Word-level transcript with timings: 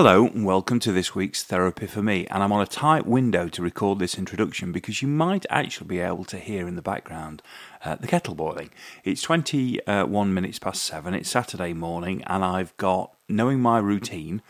Hello, 0.00 0.28
and 0.28 0.44
welcome 0.44 0.78
to 0.78 0.92
this 0.92 1.16
week's 1.16 1.42
Therapy 1.42 1.88
for 1.88 2.02
Me. 2.02 2.24
And 2.28 2.40
I'm 2.40 2.52
on 2.52 2.60
a 2.60 2.66
tight 2.68 3.04
window 3.04 3.48
to 3.48 3.62
record 3.62 3.98
this 3.98 4.16
introduction 4.16 4.70
because 4.70 5.02
you 5.02 5.08
might 5.08 5.44
actually 5.50 5.88
be 5.88 5.98
able 5.98 6.24
to 6.26 6.38
hear 6.38 6.68
in 6.68 6.76
the 6.76 6.82
background 6.82 7.42
uh, 7.84 7.96
the 7.96 8.06
kettle 8.06 8.36
boiling. 8.36 8.70
It's 9.02 9.22
21 9.22 10.32
minutes 10.32 10.60
past 10.60 10.84
seven, 10.84 11.14
it's 11.14 11.28
Saturday 11.28 11.72
morning, 11.72 12.22
and 12.28 12.44
I've 12.44 12.76
got, 12.76 13.12
knowing 13.28 13.58
my 13.58 13.78
routine, 13.78 14.40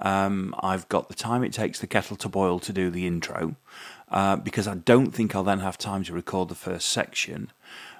um, 0.00 0.52
I've 0.58 0.88
got 0.88 1.06
the 1.06 1.14
time 1.14 1.44
it 1.44 1.52
takes 1.52 1.78
the 1.78 1.86
kettle 1.86 2.16
to 2.16 2.28
boil 2.28 2.58
to 2.58 2.72
do 2.72 2.90
the 2.90 3.06
intro. 3.06 3.54
Uh, 4.08 4.36
because 4.36 4.68
I 4.68 4.74
don't 4.74 5.12
think 5.12 5.34
I'll 5.34 5.42
then 5.42 5.58
have 5.60 5.78
time 5.78 6.04
to 6.04 6.12
record 6.12 6.48
the 6.48 6.54
first 6.54 6.88
section. 6.88 7.50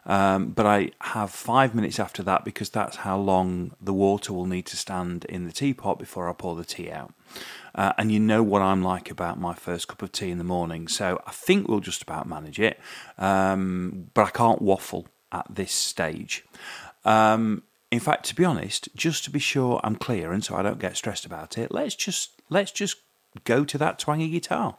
Um, 0.06 0.50
but 0.50 0.66
I 0.66 0.90
have 1.00 1.30
five 1.30 1.74
minutes 1.74 1.98
after 1.98 2.22
that 2.22 2.44
because 2.44 2.70
that's 2.70 2.96
how 2.96 3.18
long 3.18 3.72
the 3.80 3.92
water 3.92 4.32
will 4.32 4.46
need 4.46 4.66
to 4.66 4.76
stand 4.76 5.24
in 5.24 5.44
the 5.44 5.52
teapot 5.52 5.98
before 5.98 6.30
I 6.30 6.32
pour 6.32 6.54
the 6.54 6.64
tea 6.64 6.90
out. 6.90 7.12
Uh, 7.74 7.92
and 7.98 8.12
you 8.12 8.20
know 8.20 8.42
what 8.42 8.62
I'm 8.62 8.82
like 8.82 9.10
about 9.10 9.38
my 9.38 9.52
first 9.52 9.88
cup 9.88 10.02
of 10.02 10.12
tea 10.12 10.30
in 10.30 10.38
the 10.38 10.44
morning, 10.44 10.88
so 10.88 11.20
I 11.26 11.32
think 11.32 11.68
we'll 11.68 11.80
just 11.80 12.02
about 12.02 12.28
manage 12.28 12.60
it. 12.60 12.80
Um, 13.18 14.10
but 14.14 14.26
I 14.26 14.30
can't 14.30 14.62
waffle 14.62 15.08
at 15.32 15.46
this 15.50 15.72
stage. 15.72 16.44
Um, 17.04 17.64
in 17.90 18.00
fact, 18.00 18.24
to 18.26 18.34
be 18.34 18.44
honest, 18.44 18.88
just 18.94 19.24
to 19.24 19.30
be 19.30 19.38
sure 19.38 19.80
I'm 19.82 19.96
clear 19.96 20.32
and 20.32 20.42
so 20.44 20.56
I 20.56 20.62
don't 20.62 20.78
get 20.78 20.96
stressed 20.96 21.26
about 21.26 21.58
it, 21.58 21.72
let's 21.72 21.94
just 21.94 22.40
let's 22.48 22.72
just 22.72 22.96
go 23.44 23.64
to 23.64 23.78
that 23.78 23.98
twangy 23.98 24.28
guitar. 24.28 24.76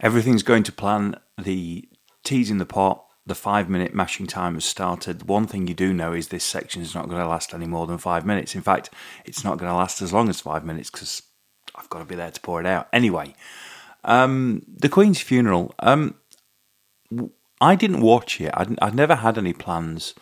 Everything's 0.00 0.42
going 0.42 0.62
to 0.64 0.72
plan. 0.72 1.16
The 1.38 1.88
tea's 2.24 2.50
in 2.50 2.58
the 2.58 2.66
pot. 2.66 3.04
The 3.26 3.34
five 3.34 3.68
minute 3.68 3.94
mashing 3.94 4.26
time 4.26 4.54
has 4.54 4.64
started. 4.64 5.28
One 5.28 5.46
thing 5.46 5.66
you 5.66 5.74
do 5.74 5.92
know 5.92 6.12
is 6.12 6.28
this 6.28 6.44
section 6.44 6.80
is 6.80 6.94
not 6.94 7.08
going 7.08 7.20
to 7.20 7.26
last 7.26 7.52
any 7.52 7.66
more 7.66 7.86
than 7.86 7.98
five 7.98 8.24
minutes. 8.24 8.54
In 8.54 8.62
fact, 8.62 8.90
it's 9.24 9.42
not 9.42 9.58
going 9.58 9.70
to 9.70 9.76
last 9.76 10.00
as 10.00 10.12
long 10.12 10.28
as 10.28 10.40
five 10.40 10.64
minutes 10.64 10.90
because 10.90 11.22
I've 11.74 11.90
got 11.90 11.98
to 11.98 12.04
be 12.04 12.14
there 12.14 12.30
to 12.30 12.40
pour 12.40 12.60
it 12.60 12.66
out. 12.66 12.88
Anyway, 12.92 13.34
um, 14.04 14.62
the 14.68 14.88
Queen's 14.88 15.20
funeral. 15.20 15.74
Um, 15.80 16.14
I 17.60 17.74
didn't 17.74 18.00
watch 18.00 18.40
it. 18.40 18.52
I'd, 18.54 18.78
I'd 18.80 18.94
never 18.94 19.16
had 19.16 19.38
any 19.38 19.52
plans 19.52 20.14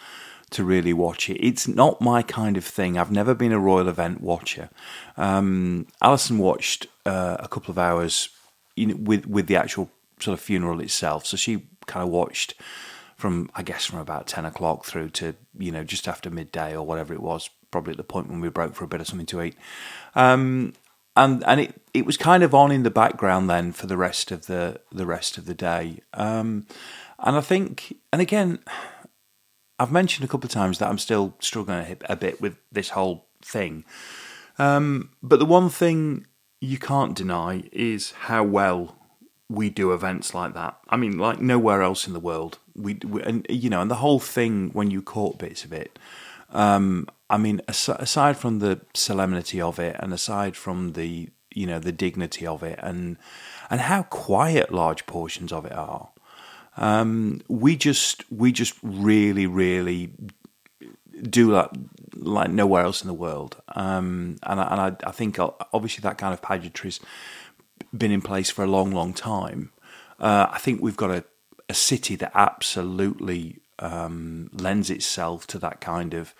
to 0.50 0.64
really 0.64 0.92
watch 0.92 1.28
it. 1.28 1.44
It's 1.44 1.66
not 1.66 2.00
my 2.00 2.22
kind 2.22 2.56
of 2.56 2.64
thing. 2.64 2.96
I've 2.96 3.10
never 3.10 3.34
been 3.34 3.52
a 3.52 3.58
royal 3.58 3.88
event 3.88 4.20
watcher. 4.20 4.70
Um, 5.16 5.88
Alison 6.00 6.38
watched 6.38 6.86
uh, 7.04 7.36
a 7.40 7.48
couple 7.48 7.72
of 7.72 7.78
hours 7.78 8.28
you 8.76 8.86
know, 8.86 8.96
with 8.98 9.26
with 9.26 9.46
the 9.46 9.56
actual 9.56 9.90
sort 10.20 10.38
of 10.38 10.44
funeral 10.44 10.80
itself, 10.80 11.26
so 11.26 11.36
she 11.36 11.66
kind 11.86 12.02
of 12.02 12.10
watched 12.10 12.54
from 13.16 13.50
I 13.54 13.62
guess 13.62 13.84
from 13.84 13.98
about 13.98 14.26
ten 14.26 14.44
o'clock 14.44 14.84
through 14.84 15.10
to 15.10 15.34
you 15.58 15.70
know 15.70 15.84
just 15.84 16.08
after 16.08 16.30
midday 16.30 16.76
or 16.76 16.84
whatever 16.84 17.14
it 17.14 17.22
was, 17.22 17.50
probably 17.70 17.92
at 17.92 17.96
the 17.96 18.04
point 18.04 18.28
when 18.28 18.40
we 18.40 18.48
broke 18.48 18.74
for 18.74 18.84
a 18.84 18.88
bit 18.88 19.00
of 19.00 19.06
something 19.06 19.26
to 19.26 19.42
eat. 19.42 19.56
Um, 20.14 20.74
and 21.16 21.44
and 21.44 21.60
it, 21.60 21.80
it 21.92 22.06
was 22.06 22.16
kind 22.16 22.42
of 22.42 22.54
on 22.54 22.72
in 22.72 22.82
the 22.82 22.90
background 22.90 23.48
then 23.48 23.72
for 23.72 23.86
the 23.86 23.96
rest 23.96 24.30
of 24.30 24.46
the 24.46 24.80
the 24.90 25.06
rest 25.06 25.38
of 25.38 25.46
the 25.46 25.54
day. 25.54 26.00
Um, 26.12 26.66
and 27.18 27.36
I 27.36 27.40
think, 27.40 27.96
and 28.12 28.20
again, 28.20 28.58
I've 29.78 29.92
mentioned 29.92 30.24
a 30.24 30.28
couple 30.28 30.46
of 30.46 30.52
times 30.52 30.78
that 30.78 30.88
I'm 30.88 30.98
still 30.98 31.34
struggling 31.40 31.96
a, 32.08 32.16
bit 32.16 32.40
with 32.40 32.56
this 32.70 32.90
whole 32.90 33.26
thing. 33.42 33.84
Um, 34.58 35.10
but 35.22 35.38
the 35.38 35.46
one 35.46 35.68
thing 35.68 36.26
you 36.64 36.78
can't 36.78 37.14
deny 37.14 37.64
is 37.72 38.12
how 38.12 38.42
well 38.42 38.96
we 39.48 39.70
do 39.70 39.92
events 39.92 40.34
like 40.34 40.54
that. 40.54 40.78
I 40.88 40.96
mean, 40.96 41.18
like 41.18 41.40
nowhere 41.40 41.82
else 41.82 42.06
in 42.06 42.12
the 42.12 42.20
world. 42.20 42.58
We, 42.74 42.94
we 43.04 43.22
and 43.22 43.46
you 43.48 43.70
know, 43.70 43.82
and 43.82 43.90
the 43.90 43.96
whole 43.96 44.20
thing 44.20 44.70
when 44.72 44.90
you 44.90 45.02
caught 45.02 45.38
bits 45.38 45.64
of 45.64 45.72
it. 45.72 45.98
Um, 46.50 47.08
I 47.28 47.36
mean, 47.36 47.60
aside 47.68 48.36
from 48.36 48.60
the 48.60 48.80
solemnity 48.94 49.60
of 49.60 49.78
it, 49.78 49.96
and 49.98 50.12
aside 50.12 50.56
from 50.56 50.92
the 50.92 51.28
you 51.52 51.66
know 51.66 51.78
the 51.78 51.92
dignity 51.92 52.46
of 52.46 52.62
it, 52.62 52.78
and 52.82 53.18
and 53.70 53.80
how 53.82 54.04
quiet 54.04 54.72
large 54.72 55.06
portions 55.06 55.52
of 55.52 55.66
it 55.66 55.72
are, 55.72 56.08
um, 56.76 57.42
we 57.48 57.76
just 57.76 58.24
we 58.32 58.52
just 58.52 58.74
really 58.82 59.46
really 59.46 60.12
do 61.22 61.52
that 61.52 61.70
like 62.14 62.50
nowhere 62.50 62.84
else 62.84 63.02
in 63.02 63.08
the 63.08 63.14
world. 63.14 63.60
Um, 63.74 64.38
and 64.42 64.60
I, 64.60 64.64
and 64.70 64.80
I, 64.80 65.08
I, 65.08 65.12
think 65.12 65.38
obviously 65.38 66.02
that 66.02 66.18
kind 66.18 66.32
of 66.32 66.42
pageantry's 66.42 67.00
been 67.96 68.12
in 68.12 68.20
place 68.20 68.50
for 68.50 68.64
a 68.64 68.68
long, 68.68 68.92
long 68.92 69.12
time. 69.12 69.70
Uh, 70.18 70.46
I 70.50 70.58
think 70.58 70.80
we've 70.80 70.96
got 70.96 71.10
a, 71.10 71.24
a 71.68 71.74
city 71.74 72.16
that 72.16 72.32
absolutely 72.34 73.60
um, 73.78 74.50
lends 74.52 74.90
itself 74.90 75.46
to 75.48 75.58
that 75.58 75.80
kind 75.80 76.14
of 76.14 76.34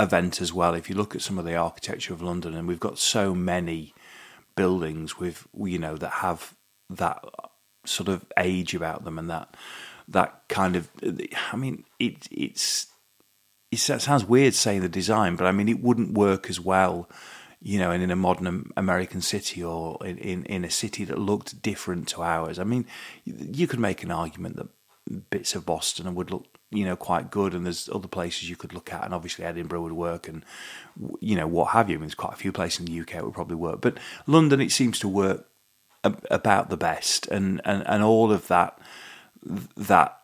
event 0.00 0.40
as 0.40 0.52
well. 0.52 0.74
If 0.74 0.88
you 0.88 0.96
look 0.96 1.14
at 1.14 1.22
some 1.22 1.38
of 1.38 1.44
the 1.44 1.56
architecture 1.56 2.12
of 2.12 2.22
London, 2.22 2.54
and 2.54 2.68
we've 2.68 2.80
got 2.80 2.98
so 2.98 3.34
many 3.34 3.94
buildings 4.54 5.18
with 5.18 5.46
you 5.56 5.78
know 5.78 5.96
that 5.96 6.10
have 6.10 6.54
that 6.90 7.24
sort 7.84 8.08
of 8.08 8.24
age 8.36 8.74
about 8.74 9.04
them 9.04 9.18
and 9.18 9.30
that 9.30 9.56
that 10.08 10.42
kind 10.48 10.74
of 10.74 10.88
I 11.52 11.56
mean 11.56 11.84
it 11.98 12.26
it's 12.30 12.86
it 13.70 13.78
sounds 13.78 14.24
weird 14.24 14.54
saying 14.54 14.80
the 14.80 14.88
design, 14.88 15.36
but 15.36 15.46
I 15.46 15.52
mean 15.52 15.68
it 15.68 15.82
wouldn't 15.82 16.14
work 16.14 16.48
as 16.48 16.60
well, 16.60 17.08
you 17.60 17.78
know, 17.78 17.90
in, 17.90 18.00
in 18.00 18.10
a 18.10 18.16
modern 18.16 18.70
American 18.76 19.20
city 19.20 19.62
or 19.62 19.98
in, 20.04 20.18
in, 20.18 20.44
in 20.44 20.64
a 20.64 20.70
city 20.70 21.04
that 21.04 21.18
looked 21.18 21.60
different 21.60 22.08
to 22.08 22.22
ours. 22.22 22.58
I 22.58 22.64
mean, 22.64 22.86
you 23.24 23.66
could 23.66 23.80
make 23.80 24.02
an 24.02 24.10
argument 24.10 24.56
that 24.56 24.68
bits 25.30 25.54
of 25.54 25.66
Boston 25.66 26.14
would 26.14 26.30
look, 26.30 26.46
you 26.70 26.84
know, 26.84 26.96
quite 26.96 27.30
good, 27.30 27.54
and 27.54 27.64
there's 27.64 27.88
other 27.92 28.08
places 28.08 28.48
you 28.48 28.56
could 28.56 28.74
look 28.74 28.92
at, 28.92 29.04
and 29.04 29.14
obviously 29.14 29.44
Edinburgh 29.44 29.82
would 29.82 29.92
work, 29.92 30.28
and 30.28 30.44
you 31.20 31.36
know 31.36 31.46
what 31.46 31.70
have 31.72 31.88
you. 31.88 31.96
I 31.96 31.98
mean, 31.98 32.06
there's 32.06 32.14
quite 32.14 32.34
a 32.34 32.36
few 32.36 32.52
places 32.52 32.80
in 32.80 32.86
the 32.86 33.00
UK 33.00 33.12
that 33.12 33.24
would 33.24 33.34
probably 33.34 33.56
work, 33.56 33.80
but 33.80 33.98
London 34.26 34.60
it 34.60 34.72
seems 34.72 34.98
to 35.00 35.08
work 35.08 35.46
about 36.04 36.70
the 36.70 36.76
best, 36.76 37.26
and 37.28 37.60
and 37.64 37.86
and 37.86 38.02
all 38.02 38.32
of 38.32 38.48
that 38.48 38.78
that 39.76 40.20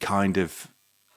kind 0.00 0.36
of 0.36 0.68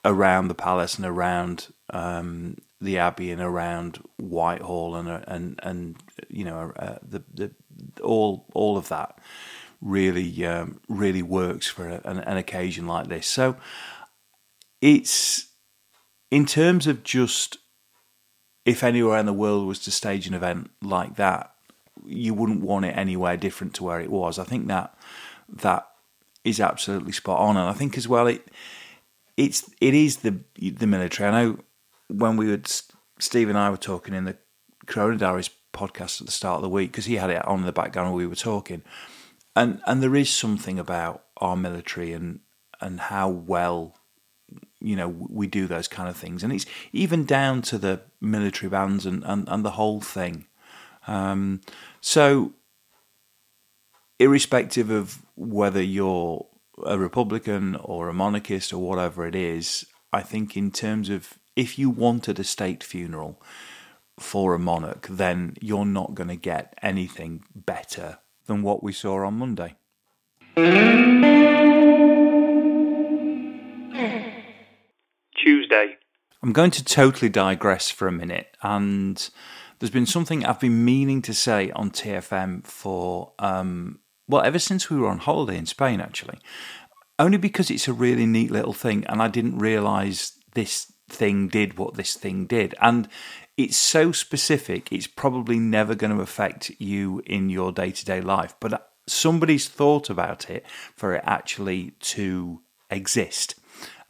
around 0.04 0.48
the 0.48 0.56
palace 0.56 0.96
and 0.96 1.06
around 1.06 1.68
um, 1.92 2.58
the 2.80 2.98
abbey 2.98 3.32
and 3.32 3.42
around 3.42 4.00
Whitehall 4.18 4.96
and 4.96 5.08
and 5.28 5.60
and 5.62 5.96
you 6.30 6.46
know 6.46 6.74
uh, 6.78 6.98
the 7.08 7.24
the 7.34 7.52
all 8.02 8.46
all 8.54 8.78
of 8.78 8.90
that 8.90 9.20
really 9.82 10.46
um, 10.46 10.80
really 10.88 11.22
works 11.22 11.68
for 11.68 11.88
an, 11.88 12.20
an 12.20 12.38
occasion 12.38 12.88
like 12.88 13.08
this. 13.08 13.28
So 13.28 13.56
it's 14.82 15.48
in 16.30 16.46
terms 16.46 16.88
of 16.88 17.04
just 17.04 17.58
if 18.66 18.84
anywhere 18.84 19.20
in 19.20 19.26
the 19.26 19.34
world 19.34 19.68
was 19.68 19.80
to 19.80 19.92
stage 19.92 20.28
an 20.28 20.34
event 20.34 20.70
like 20.82 21.16
that, 21.16 21.54
you 22.06 22.34
wouldn't 22.34 22.62
want 22.62 22.86
it 22.86 22.92
anywhere 22.98 23.38
different 23.38 23.74
to 23.76 23.84
where 23.84 24.00
it 24.00 24.12
was. 24.12 24.40
I 24.40 24.44
think 24.44 24.68
that 24.68 24.96
that 25.50 25.88
is 26.44 26.60
absolutely 26.60 27.12
spot 27.12 27.40
on, 27.40 27.58
and 27.58 27.70
I 27.70 27.74
think 27.74 27.98
as 27.98 28.08
well 28.08 28.28
it 28.28 28.48
it's 29.38 29.70
it 29.80 29.94
is 29.94 30.18
the 30.18 30.40
the 30.56 30.88
military. 30.88 31.30
I 31.30 31.44
know 31.44 31.60
when 32.08 32.38
we 32.38 32.48
would 32.48 32.72
Steve 33.20 33.50
and 33.50 33.58
I 33.58 33.70
were 33.70 33.78
talking 33.78 34.14
in 34.14 34.26
the 34.26 34.38
Corona 34.86 35.18
Diaries 35.18 35.50
podcast 35.74 36.20
at 36.20 36.28
the 36.28 36.34
start 36.34 36.58
of 36.58 36.64
the 36.64 36.70
week 36.70 36.92
because 36.92 37.06
he 37.06 37.16
had 37.16 37.30
it 37.30 37.46
on 37.48 37.60
in 37.60 37.66
the 37.66 37.72
background 37.72 38.10
while 38.10 38.18
we 38.18 38.28
were 38.28 38.36
talking, 38.36 38.84
and 39.56 39.82
and 39.86 40.02
there 40.02 40.16
is 40.16 40.30
something 40.30 40.80
about 40.80 41.24
our 41.38 41.56
military 41.56 42.14
and 42.14 42.40
and 42.80 43.00
how 43.00 43.30
well 43.30 43.96
you 44.80 44.96
know 44.96 45.08
we 45.08 45.48
do 45.48 45.68
those 45.68 45.88
kind 45.88 46.10
of 46.10 46.18
things, 46.18 46.44
and 46.44 46.52
it's 46.52 46.66
even 46.92 47.26
down 47.26 47.62
to 47.64 47.78
the 47.78 48.02
military 48.20 48.70
bands 48.70 49.06
and 49.06 49.24
and, 49.26 49.48
and 49.48 49.64
the 49.64 49.72
whole 49.72 50.02
thing. 50.02 50.46
Um, 51.08 51.62
so, 52.00 52.54
irrespective 54.20 54.90
of 54.90 55.24
whether 55.36 55.82
you're 55.82 56.46
a 56.86 56.98
Republican 56.98 57.76
or 57.76 58.10
a 58.10 58.14
monarchist 58.14 58.74
or 58.74 58.80
whatever 58.80 59.26
it 59.26 59.36
is, 59.36 59.86
I 60.14 60.22
think 60.22 60.58
in 60.58 60.72
terms 60.72 61.10
of 61.10 61.40
if 61.56 61.78
you 61.78 61.90
wanted 61.90 62.40
a 62.40 62.44
state 62.44 62.84
funeral 62.84 63.42
for 64.20 64.54
a 64.54 64.60
monarch, 64.60 65.08
then 65.10 65.56
you're 65.62 65.86
not 65.86 66.16
going 66.16 66.30
to 66.30 66.36
get 66.36 66.74
anything 66.82 67.44
better 67.56 68.20
than 68.46 68.62
what 68.62 68.84
we 68.84 68.94
saw 68.94 69.26
on 69.26 69.36
Monday. 69.36 69.76
Tuesday. 75.36 75.98
I'm 76.44 76.54
going 76.54 76.72
to 76.72 76.84
totally 76.84 77.30
digress 77.30 77.90
for 77.90 78.08
a 78.08 78.12
minute, 78.12 78.56
and 78.62 79.30
there's 79.80 79.92
been 79.92 80.06
something 80.06 80.46
I've 80.46 80.60
been 80.60 80.84
meaning 80.86 81.22
to 81.24 81.34
say 81.34 81.72
on 81.72 81.92
TFM 81.92 82.66
for 82.66 83.34
um, 83.40 84.00
well, 84.32 84.44
ever 84.44 84.60
since 84.60 84.90
we 84.90 84.98
were 84.98 85.10
on 85.10 85.20
holiday 85.20 85.58
in 85.58 85.66
Spain, 85.66 86.00
actually, 86.00 86.40
only 87.20 87.38
because 87.38 87.70
it's 87.70 87.88
a 87.88 87.94
really 87.94 88.26
neat 88.26 88.50
little 88.50 88.74
thing, 88.74 89.06
and 89.08 89.22
I 89.22 89.28
didn't 89.28 89.60
realise 89.60 90.38
this 90.54 90.92
thing 91.10 91.50
did 91.50 91.78
what 91.78 91.96
this 91.96 92.16
thing 92.16 92.46
did. 92.46 92.74
And 92.82 93.08
it's 93.58 93.78
so 93.78 94.12
specific, 94.12 94.92
it's 94.92 95.08
probably 95.08 95.60
never 95.60 95.94
going 95.94 96.16
to 96.16 96.22
affect 96.24 96.72
you 96.80 97.22
in 97.26 97.50
your 97.50 97.72
day 97.72 97.92
to 97.92 98.06
day 98.06 98.22
life. 98.22 98.56
But 98.60 98.92
somebody's 99.08 99.68
thought 99.68 100.10
about 100.10 100.50
it 100.50 100.66
for 100.96 101.14
it 101.14 101.24
actually 101.26 101.92
to 102.00 102.62
exist. 102.90 103.56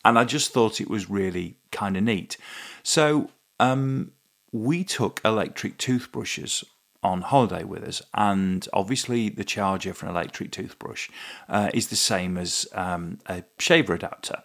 And 0.06 0.18
I 0.18 0.24
just 0.24 0.52
thought 0.52 0.82
it 0.82 0.90
was 0.90 1.10
really 1.10 1.58
kind 1.72 1.98
of 1.98 2.04
neat. 2.04 2.38
So 2.84 3.30
um, 3.60 4.12
we 4.52 4.84
took 4.84 5.22
electric 5.26 5.78
toothbrushes 5.78 6.64
on 7.04 7.22
holiday 7.22 7.64
with 7.64 7.84
us, 7.84 8.02
and 8.14 8.68
obviously 8.74 9.30
the 9.30 9.44
charger 9.44 9.94
for 9.94 10.06
an 10.06 10.12
electric 10.12 10.52
toothbrush 10.52 11.10
uh, 11.50 11.70
is 11.74 11.88
the 11.88 11.96
same 11.96 12.38
as 12.38 12.68
um, 12.74 13.20
a 13.26 13.44
shaver 13.58 13.94
adapter. 13.94 14.44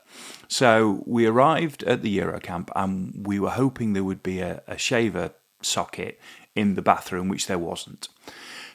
So 0.49 1.03
we 1.07 1.27
arrived 1.27 1.83
at 1.83 2.03
the 2.03 2.19
Eurocamp, 2.19 2.71
and 2.75 3.27
we 3.27 3.39
were 3.39 3.51
hoping 3.51 3.93
there 3.93 4.05
would 4.05 4.23
be 4.23 4.41
a, 4.41 4.63
a 4.67 4.79
shaver 4.79 5.33
socket 5.61 6.19
in 6.55 6.75
the 6.75 6.83
bathroom, 6.83 7.29
which 7.29 7.47
there 7.47 7.59
wasn't. 7.59 8.09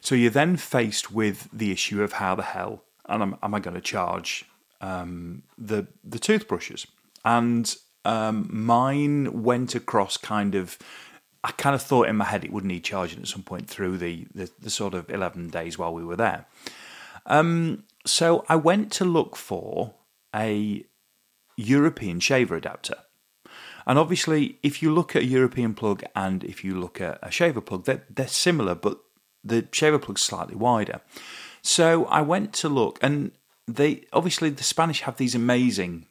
So 0.02 0.16
you're 0.16 0.32
then 0.32 0.58
faced 0.58 1.12
with 1.12 1.50
the 1.52 1.72
issue 1.72 2.04
of 2.04 2.14
how 2.14 2.36
the 2.36 2.44
hell 2.44 2.84
am, 3.08 3.38
am 3.42 3.54
I 3.54 3.60
going 3.60 3.76
to 3.76 3.82
charge 3.82 4.46
um, 4.82 5.44
the 5.58 5.88
the 6.04 6.20
toothbrushes? 6.20 6.88
And 7.24 7.76
um, 8.04 8.48
mine 8.52 9.44
went 9.44 9.76
across 9.76 10.18
kind 10.18 10.56
of 10.56 10.78
I 11.44 11.52
kind 11.52 11.74
of 11.74 11.82
thought 11.82 12.08
in 12.08 12.18
my 12.18 12.26
head 12.26 12.44
it 12.44 12.54
would 12.54 12.66
need 12.66 12.84
charging 12.84 13.20
at 13.20 13.28
some 13.28 13.44
point 13.44 13.68
through 13.68 13.98
the, 13.98 14.28
the, 14.34 14.50
the 14.60 14.70
sort 14.70 14.94
of 14.94 15.10
11 15.10 15.50
days 15.50 15.78
while 15.78 15.94
we 15.94 16.06
were 16.06 16.16
there. 16.16 16.46
Um, 17.26 17.84
so 18.06 18.46
I 18.48 18.56
went 18.56 18.92
to 18.94 19.06
look 19.06 19.36
for 19.36 19.96
a 20.36 20.86
European 21.58 22.20
shaver 22.20 22.56
adapter. 22.56 22.96
And 23.88 23.98
obviously, 23.98 24.60
if 24.62 24.82
you 24.84 24.94
look 24.94 25.16
at 25.16 25.24
a 25.24 25.26
European 25.26 25.74
plug 25.74 26.04
and 26.16 26.44
if 26.44 26.64
you 26.64 26.80
look 26.80 27.02
at 27.02 27.18
a 27.24 27.32
shaver 27.32 27.62
plug, 27.62 27.86
they're, 27.86 28.04
they're 28.10 28.28
similar, 28.28 28.76
but 28.76 29.00
the 29.44 29.68
shaver 29.72 29.98
plug's 29.98 30.22
slightly 30.22 30.56
wider. 30.56 31.02
So 31.62 32.06
I 32.06 32.22
went 32.22 32.54
to 32.54 32.70
look, 32.70 33.00
and 33.02 33.32
they 33.68 34.06
obviously 34.14 34.50
the 34.50 34.64
Spanish 34.64 35.02
have 35.02 35.18
these 35.18 35.36
amazing 35.36 36.06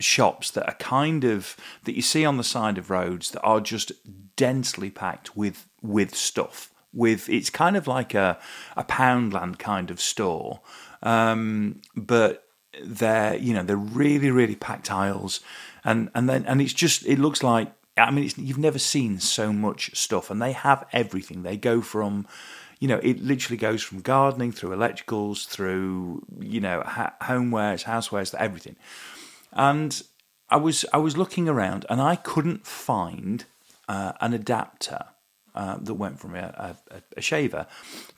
shops 0.00 0.50
that 0.50 0.66
are 0.66 0.74
kind 0.74 1.24
of 1.24 1.56
that 1.84 1.94
you 1.94 2.02
see 2.02 2.24
on 2.24 2.36
the 2.36 2.44
side 2.44 2.78
of 2.78 2.90
roads 2.90 3.30
that 3.30 3.42
are 3.42 3.60
just 3.60 3.92
densely 4.36 4.90
packed 4.90 5.36
with 5.36 5.68
with 5.82 6.14
stuff. 6.14 6.72
With 6.92 7.28
it's 7.28 7.50
kind 7.50 7.76
of 7.76 7.86
like 7.86 8.14
a 8.14 8.38
a 8.76 8.84
Poundland 8.84 9.58
kind 9.58 9.90
of 9.90 10.00
store, 10.00 10.60
um, 11.02 11.82
but 11.94 12.48
they're 12.82 13.36
you 13.36 13.54
know 13.54 13.62
they're 13.62 13.76
really 13.76 14.30
really 14.30 14.56
packed 14.56 14.90
aisles, 14.90 15.40
and 15.84 16.10
and 16.14 16.28
then 16.28 16.44
and 16.46 16.60
it's 16.60 16.72
just 16.72 17.06
it 17.06 17.18
looks 17.18 17.44
like 17.44 17.72
I 17.96 18.10
mean 18.10 18.30
you've 18.36 18.58
never 18.58 18.78
seen 18.80 19.20
so 19.20 19.52
much 19.52 19.96
stuff, 19.96 20.30
and 20.30 20.42
they 20.42 20.52
have 20.52 20.84
everything. 20.92 21.44
They 21.44 21.56
go 21.56 21.80
from 21.80 22.26
you 22.80 22.88
know, 22.88 22.98
it 23.02 23.22
literally 23.22 23.58
goes 23.58 23.82
from 23.82 24.00
gardening 24.00 24.52
through 24.52 24.70
electricals, 24.70 25.46
through 25.46 26.24
you 26.40 26.60
know, 26.60 26.82
ha- 26.84 27.14
homewares, 27.20 27.84
housewares, 27.84 28.34
everything. 28.34 28.74
And 29.52 30.02
I 30.48 30.56
was 30.56 30.84
I 30.92 30.98
was 30.98 31.16
looking 31.16 31.48
around 31.48 31.86
and 31.88 32.00
I 32.00 32.16
couldn't 32.16 32.66
find 32.66 33.44
uh, 33.88 34.12
an 34.20 34.32
adapter 34.32 35.06
uh, 35.54 35.76
that 35.80 35.94
went 35.94 36.20
from 36.20 36.34
a, 36.36 36.76
a, 36.90 37.02
a, 37.16 37.20
shaver 37.20 37.66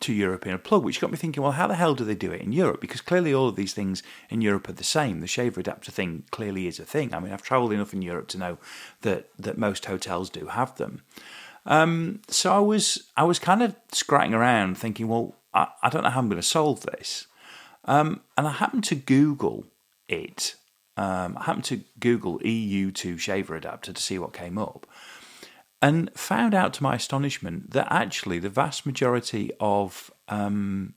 to 0.00 0.12
European 0.12 0.58
plug, 0.58 0.84
which 0.84 1.00
got 1.00 1.11
me 1.11 1.17
thinking, 1.17 1.43
well, 1.43 1.52
how 1.52 1.67
the 1.67 1.75
hell 1.75 1.94
do 1.94 2.05
they 2.05 2.14
do 2.14 2.31
it 2.31 2.43
in 2.43 2.52
Europe? 2.52 2.81
Because 2.81 3.00
clearly 3.00 3.32
all 3.32 3.49
of 3.49 3.56
these 3.56 3.73
things 3.73 4.02
in 4.29 4.43
Europe 4.43 4.69
are 4.69 4.75
the 4.75 4.84
same. 4.84 5.20
The 5.20 5.26
shaver 5.26 5.61
adapter 5.61 5.90
thing 5.90 6.25
clearly 6.31 6.67
is 6.67 6.79
a 6.79 6.84
thing. 6.84 7.14
I 7.14 7.20
mean, 7.20 7.32
I've 7.32 7.43
travelled 7.43 7.73
enough 7.73 7.94
in 7.94 8.02
Europe 8.02 8.29
to 8.29 8.38
know 8.38 8.58
that 9.00 9.31
that 9.38 9.56
most 9.56 9.87
hotels 9.87 10.29
do 10.29 10.46
have 10.46 10.76
them. 10.76 11.02
Um, 11.64 12.20
so 12.29 12.52
I 12.52 12.58
was 12.58 13.11
I 13.17 13.25
was 13.25 13.38
kind 13.38 13.62
of 13.62 13.76
scratching 13.93 14.34
around, 14.34 14.76
thinking, 14.76 15.08
well, 15.08 15.37
I, 15.55 15.69
I 15.82 15.88
don't 15.88 16.05
know 16.05 16.11
how 16.11 16.20
I'm 16.20 16.29
going 16.29 16.40
to 16.40 16.46
solve 16.46 16.82
this. 16.82 17.26
Um, 17.84 18.20
and 18.37 18.46
I 18.46 18.52
happened 18.52 18.84
to 18.84 18.94
Google 18.94 19.64
it 20.06 20.55
um, 20.97 21.37
I 21.39 21.44
happened 21.44 21.65
to 21.65 21.83
Google 21.99 22.39
EU2 22.41 23.19
shaver 23.19 23.56
adapter 23.56 23.93
to 23.93 24.03
see 24.03 24.19
what 24.19 24.33
came 24.33 24.59
up 24.59 24.87
and 25.83 26.11
found 26.15 26.55
out 26.55 26.73
to 26.75 26.83
my 26.83 26.94
astonishment 26.94 27.73
that 27.73 27.89
actually 27.91 28.39
the 28.39 28.49
vast 28.49 28.87
majority 28.87 29.50
of 29.59 30.12
um, 30.29 30.94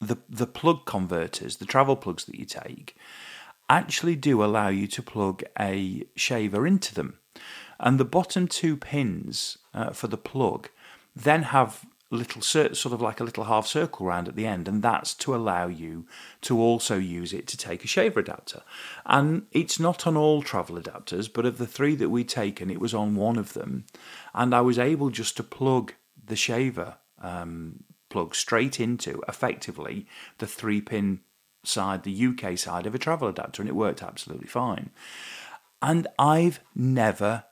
the, 0.00 0.16
the 0.28 0.46
plug 0.46 0.86
converters, 0.86 1.58
the 1.58 1.66
travel 1.66 1.96
plugs 1.96 2.24
that 2.24 2.38
you 2.38 2.46
take, 2.46 2.96
actually 3.68 4.16
do 4.16 4.42
allow 4.42 4.68
you 4.68 4.86
to 4.86 5.02
plug 5.02 5.42
a 5.60 6.04
shaver 6.14 6.66
into 6.66 6.94
them. 6.94 7.18
And 7.78 8.00
the 8.00 8.04
bottom 8.04 8.48
two 8.48 8.76
pins 8.76 9.58
uh, 9.74 9.90
for 9.90 10.06
the 10.06 10.16
plug 10.16 10.70
then 11.14 11.44
have 11.44 11.84
little 12.10 12.40
sort 12.40 12.86
of 12.86 13.00
like 13.00 13.20
a 13.20 13.24
little 13.24 13.44
half 13.44 13.66
circle 13.66 14.06
round 14.06 14.28
at 14.28 14.36
the 14.36 14.46
end, 14.46 14.68
and 14.68 14.82
that's 14.82 15.12
to 15.14 15.34
allow 15.34 15.66
you 15.66 16.06
to 16.42 16.60
also 16.60 16.96
use 16.96 17.32
it 17.32 17.46
to 17.48 17.56
take 17.56 17.84
a 17.84 17.88
shaver 17.88 18.20
adapter. 18.20 18.62
And 19.04 19.46
it's 19.52 19.80
not 19.80 20.06
on 20.06 20.16
all 20.16 20.42
travel 20.42 20.80
adapters, 20.80 21.32
but 21.32 21.46
of 21.46 21.58
the 21.58 21.66
three 21.66 21.96
that 21.96 22.10
we'd 22.10 22.28
taken, 22.28 22.70
it 22.70 22.80
was 22.80 22.94
on 22.94 23.16
one 23.16 23.36
of 23.36 23.54
them, 23.54 23.84
and 24.34 24.54
I 24.54 24.60
was 24.60 24.78
able 24.78 25.10
just 25.10 25.36
to 25.38 25.42
plug 25.42 25.94
the 26.24 26.36
shaver 26.36 26.96
um, 27.20 27.84
plug 28.08 28.34
straight 28.34 28.78
into 28.78 29.22
effectively 29.28 30.06
the 30.38 30.46
three 30.46 30.80
pin 30.80 31.20
side, 31.64 32.04
the 32.04 32.26
UK 32.26 32.56
side 32.56 32.86
of 32.86 32.94
a 32.94 32.98
travel 32.98 33.28
adapter, 33.28 33.62
and 33.62 33.68
it 33.68 33.74
worked 33.74 34.02
absolutely 34.02 34.46
fine. 34.46 34.90
And 35.82 36.06
I've 36.18 36.60
never 36.74 37.44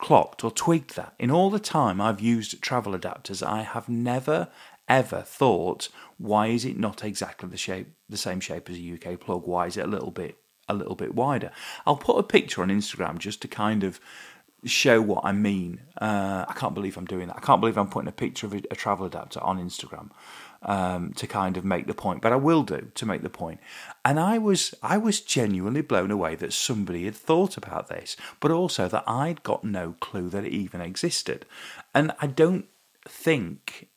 clocked 0.00 0.42
or 0.42 0.50
twigged 0.50 0.96
that. 0.96 1.14
In 1.18 1.30
all 1.30 1.50
the 1.50 1.60
time 1.60 2.00
I've 2.00 2.20
used 2.20 2.60
travel 2.62 2.98
adapters, 2.98 3.46
I 3.46 3.62
have 3.62 3.88
never 3.88 4.48
ever 4.88 5.22
thought, 5.22 5.88
why 6.18 6.48
is 6.48 6.64
it 6.64 6.76
not 6.76 7.04
exactly 7.04 7.48
the 7.48 7.56
shape, 7.56 7.86
the 8.08 8.16
same 8.16 8.40
shape 8.40 8.68
as 8.68 8.76
a 8.76 8.92
UK 8.94 9.20
plug? 9.20 9.46
Why 9.46 9.66
is 9.66 9.76
it 9.76 9.84
a 9.84 9.88
little 9.88 10.10
bit, 10.10 10.36
a 10.68 10.74
little 10.74 10.96
bit 10.96 11.14
wider? 11.14 11.52
I'll 11.86 11.96
put 11.96 12.18
a 12.18 12.24
picture 12.24 12.60
on 12.60 12.68
Instagram 12.70 13.18
just 13.18 13.40
to 13.42 13.48
kind 13.48 13.84
of 13.84 14.00
show 14.64 15.00
what 15.00 15.24
I 15.24 15.30
mean. 15.30 15.82
Uh, 16.00 16.44
I 16.48 16.54
can't 16.54 16.74
believe 16.74 16.96
I'm 16.96 17.04
doing 17.04 17.28
that. 17.28 17.36
I 17.36 17.40
can't 17.40 17.60
believe 17.60 17.78
I'm 17.78 17.88
putting 17.88 18.08
a 18.08 18.12
picture 18.12 18.46
of 18.46 18.54
a, 18.54 18.62
a 18.70 18.74
travel 18.74 19.06
adapter 19.06 19.40
on 19.40 19.58
Instagram 19.58 20.10
um, 20.62 21.12
to 21.14 21.26
kind 21.26 21.56
of 21.56 21.64
make 21.64 21.86
the 21.86 21.94
point, 21.94 22.20
but 22.20 22.32
I 22.32 22.36
will 22.36 22.62
do 22.62 22.90
to 22.94 23.06
make 23.06 23.22
the 23.22 23.30
point. 23.30 23.60
And 24.04 24.20
I 24.20 24.38
was 24.38 24.74
I 24.82 24.98
was 24.98 25.20
genuinely 25.20 25.80
blown 25.80 26.10
away 26.10 26.34
that 26.36 26.52
somebody 26.52 27.04
had 27.04 27.14
thought 27.14 27.56
about 27.56 27.88
this, 27.88 28.16
but 28.40 28.50
also 28.50 28.88
that 28.88 29.04
I'd 29.06 29.42
got 29.42 29.64
no 29.64 29.94
clue 30.00 30.28
that 30.28 30.44
it 30.44 30.52
even 30.52 30.80
existed. 30.80 31.46
And 31.94 32.12
I 32.20 32.26
don't 32.26 32.66
think, 33.08 33.88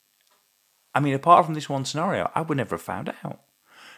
I 0.95 0.99
mean, 0.99 1.13
apart 1.13 1.45
from 1.45 1.53
this 1.53 1.69
one 1.69 1.85
scenario, 1.85 2.31
I 2.33 2.41
would 2.41 2.57
never 2.57 2.75
have 2.75 2.81
found 2.81 3.13
out 3.23 3.41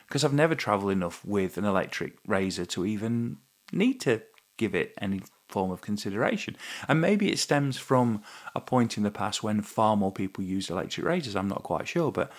because 0.07 0.23
I've 0.23 0.33
never 0.33 0.55
travelled 0.55 0.91
enough 0.91 1.23
with 1.25 1.57
an 1.57 1.65
electric 1.65 2.17
razor 2.27 2.65
to 2.65 2.85
even 2.85 3.37
need 3.71 3.99
to 4.01 4.21
give 4.57 4.73
it 4.73 4.93
any 4.99 5.21
form 5.49 5.71
of 5.71 5.81
consideration. 5.81 6.55
And 6.87 7.01
maybe 7.01 7.31
it 7.31 7.39
stems 7.39 7.77
from 7.77 8.23
a 8.55 8.61
point 8.61 8.97
in 8.97 9.03
the 9.03 9.11
past 9.11 9.43
when 9.43 9.61
far 9.61 9.95
more 9.95 10.11
people 10.11 10.43
used 10.43 10.69
electric 10.69 11.05
razors. 11.05 11.35
I'm 11.35 11.47
not 11.47 11.63
quite 11.63 11.87
sure, 11.87 12.11
but 12.11 12.31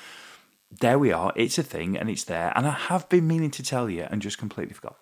there 0.81 0.99
we 0.99 1.13
are. 1.13 1.33
It's 1.37 1.59
a 1.59 1.63
thing 1.63 1.97
and 1.97 2.11
it's 2.11 2.25
there. 2.25 2.53
And 2.57 2.67
I 2.67 2.73
have 2.73 3.09
been 3.09 3.27
meaning 3.27 3.51
to 3.53 3.63
tell 3.63 3.89
you 3.89 4.07
and 4.11 4.21
just 4.23 4.39
completely 4.39 4.75
forgot. 4.75 4.97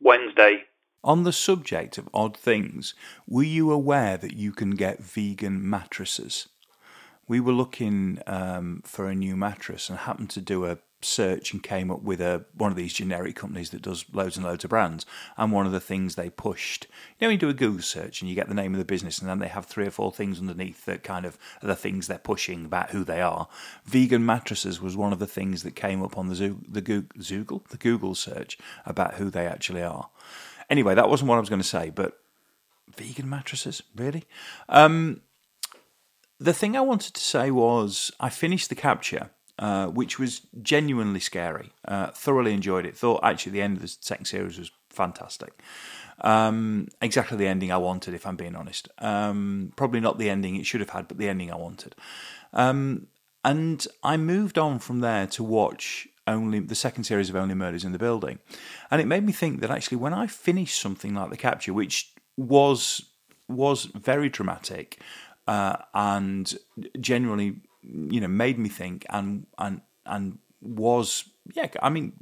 Wednesday. 0.00 0.64
On 1.04 1.22
the 1.22 1.32
subject 1.32 1.98
of 1.98 2.08
odd 2.12 2.36
things, 2.36 2.94
were 3.26 3.42
you 3.42 3.70
aware 3.70 4.16
that 4.16 4.34
you 4.34 4.52
can 4.52 4.72
get 4.72 5.02
vegan 5.02 5.68
mattresses? 5.68 6.48
We 7.26 7.40
were 7.40 7.52
looking 7.52 8.20
um, 8.26 8.82
for 8.84 9.08
a 9.08 9.14
new 9.14 9.36
mattress 9.36 9.88
and 9.88 9.98
happened 9.98 10.30
to 10.30 10.40
do 10.40 10.64
a 10.64 10.78
search 11.00 11.52
and 11.52 11.62
came 11.62 11.90
up 11.90 12.02
with 12.02 12.20
a 12.20 12.44
one 12.54 12.70
of 12.70 12.76
these 12.76 12.92
generic 12.92 13.36
companies 13.36 13.70
that 13.70 13.82
does 13.82 14.04
loads 14.12 14.36
and 14.36 14.44
loads 14.44 14.64
of 14.64 14.70
brands. 14.70 15.06
And 15.36 15.52
one 15.52 15.66
of 15.66 15.72
the 15.72 15.80
things 15.80 16.14
they 16.14 16.30
pushed, 16.30 16.86
you 17.18 17.26
know, 17.26 17.30
you 17.30 17.38
do 17.38 17.48
a 17.48 17.54
Google 17.54 17.82
search 17.82 18.20
and 18.20 18.28
you 18.28 18.34
get 18.34 18.48
the 18.48 18.54
name 18.54 18.74
of 18.74 18.78
the 18.78 18.84
business, 18.84 19.18
and 19.18 19.28
then 19.28 19.38
they 19.38 19.48
have 19.48 19.66
three 19.66 19.86
or 19.86 19.90
four 19.90 20.12
things 20.12 20.40
underneath 20.40 20.84
that 20.86 21.04
kind 21.04 21.24
of 21.24 21.38
are 21.62 21.68
the 21.68 21.76
things 21.76 22.06
they're 22.06 22.18
pushing 22.18 22.64
about 22.64 22.90
who 22.90 23.04
they 23.04 23.20
are. 23.20 23.48
Vegan 23.84 24.26
mattresses 24.26 24.80
was 24.80 24.96
one 24.96 25.12
of 25.12 25.18
the 25.18 25.26
things 25.26 25.62
that 25.62 25.76
came 25.76 26.02
up 26.02 26.18
on 26.18 26.28
the 26.28 26.56
the 26.68 26.80
Google 26.80 27.62
the 27.70 27.76
Google 27.76 28.14
search 28.14 28.58
about 28.84 29.14
who 29.14 29.30
they 29.30 29.46
actually 29.46 29.82
are. 29.82 30.10
Anyway, 30.70 30.94
that 30.94 31.08
wasn't 31.08 31.28
what 31.28 31.36
I 31.36 31.40
was 31.40 31.48
going 31.48 31.62
to 31.62 31.66
say, 31.66 31.90
but 31.90 32.18
vegan 32.96 33.28
mattresses, 33.28 33.82
really. 33.96 34.24
Um, 34.68 35.22
the 36.38 36.52
thing 36.52 36.76
I 36.76 36.80
wanted 36.80 37.14
to 37.14 37.20
say 37.20 37.50
was 37.50 38.12
I 38.20 38.28
finished 38.28 38.68
the 38.68 38.74
capture 38.74 39.30
uh, 39.58 39.86
which 39.86 40.18
was 40.18 40.42
genuinely 40.62 41.20
scary. 41.20 41.72
Uh, 41.86 42.08
thoroughly 42.08 42.52
enjoyed 42.52 42.86
it. 42.86 42.96
Thought 42.96 43.20
actually 43.22 43.52
the 43.52 43.62
end 43.62 43.76
of 43.76 43.82
the 43.82 43.88
second 43.88 44.26
series 44.26 44.58
was 44.58 44.70
fantastic. 44.90 45.52
Um, 46.20 46.88
exactly 47.00 47.36
the 47.36 47.46
ending 47.46 47.70
I 47.70 47.76
wanted, 47.76 48.14
if 48.14 48.26
I'm 48.26 48.36
being 48.36 48.56
honest. 48.56 48.88
Um, 48.98 49.72
probably 49.76 50.00
not 50.00 50.18
the 50.18 50.30
ending 50.30 50.56
it 50.56 50.66
should 50.66 50.80
have 50.80 50.90
had, 50.90 51.08
but 51.08 51.18
the 51.18 51.28
ending 51.28 51.52
I 51.52 51.56
wanted. 51.56 51.94
Um, 52.52 53.06
and 53.44 53.86
I 54.02 54.16
moved 54.16 54.58
on 54.58 54.78
from 54.78 55.00
there 55.00 55.26
to 55.28 55.42
watch 55.44 56.08
only 56.26 56.60
the 56.60 56.74
second 56.74 57.04
series 57.04 57.30
of 57.30 57.36
Only 57.36 57.54
Murders 57.54 57.84
in 57.84 57.92
the 57.92 57.98
Building, 57.98 58.38
and 58.90 59.00
it 59.00 59.06
made 59.06 59.24
me 59.24 59.32
think 59.32 59.60
that 59.60 59.70
actually 59.70 59.96
when 59.96 60.12
I 60.12 60.26
finished 60.26 60.78
something 60.80 61.14
like 61.14 61.30
The 61.30 61.36
Capture, 61.36 61.72
which 61.72 62.12
was 62.36 63.06
was 63.48 63.86
very 63.86 64.28
dramatic 64.28 65.00
uh, 65.46 65.76
and 65.94 66.54
genuinely, 67.00 67.60
you 67.82 68.20
know, 68.20 68.28
made 68.28 68.58
me 68.58 68.68
think 68.68 69.06
and 69.10 69.46
and 69.58 69.82
and 70.04 70.38
was 70.60 71.24
yeah, 71.54 71.68
I 71.82 71.88
mean, 71.88 72.12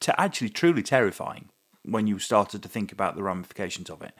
to 0.00 0.20
actually 0.20 0.50
truly 0.50 0.82
terrifying 0.82 1.50
when 1.84 2.06
you 2.06 2.18
started 2.18 2.62
to 2.62 2.68
think 2.68 2.92
about 2.92 3.16
the 3.16 3.22
ramifications 3.22 3.90
of 3.90 4.02
it. 4.02 4.12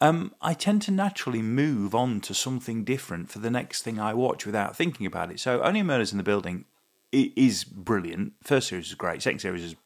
Um, 0.00 0.34
I 0.40 0.54
tend 0.54 0.82
to 0.82 0.90
naturally 0.90 1.42
move 1.42 1.94
on 1.94 2.20
to 2.22 2.34
something 2.34 2.82
different 2.82 3.30
for 3.30 3.38
the 3.38 3.50
next 3.50 3.82
thing 3.82 4.00
I 4.00 4.14
watch 4.14 4.44
without 4.44 4.76
thinking 4.76 5.06
about 5.06 5.30
it. 5.30 5.38
So, 5.38 5.62
Only 5.62 5.82
Murders 5.84 6.10
in 6.10 6.18
the 6.18 6.24
Building 6.24 6.64
is 7.12 7.62
brilliant. 7.62 8.32
First 8.42 8.68
series 8.68 8.88
is 8.88 8.94
great. 8.94 9.22
Second 9.22 9.38
series 9.38 9.62
is 9.62 9.76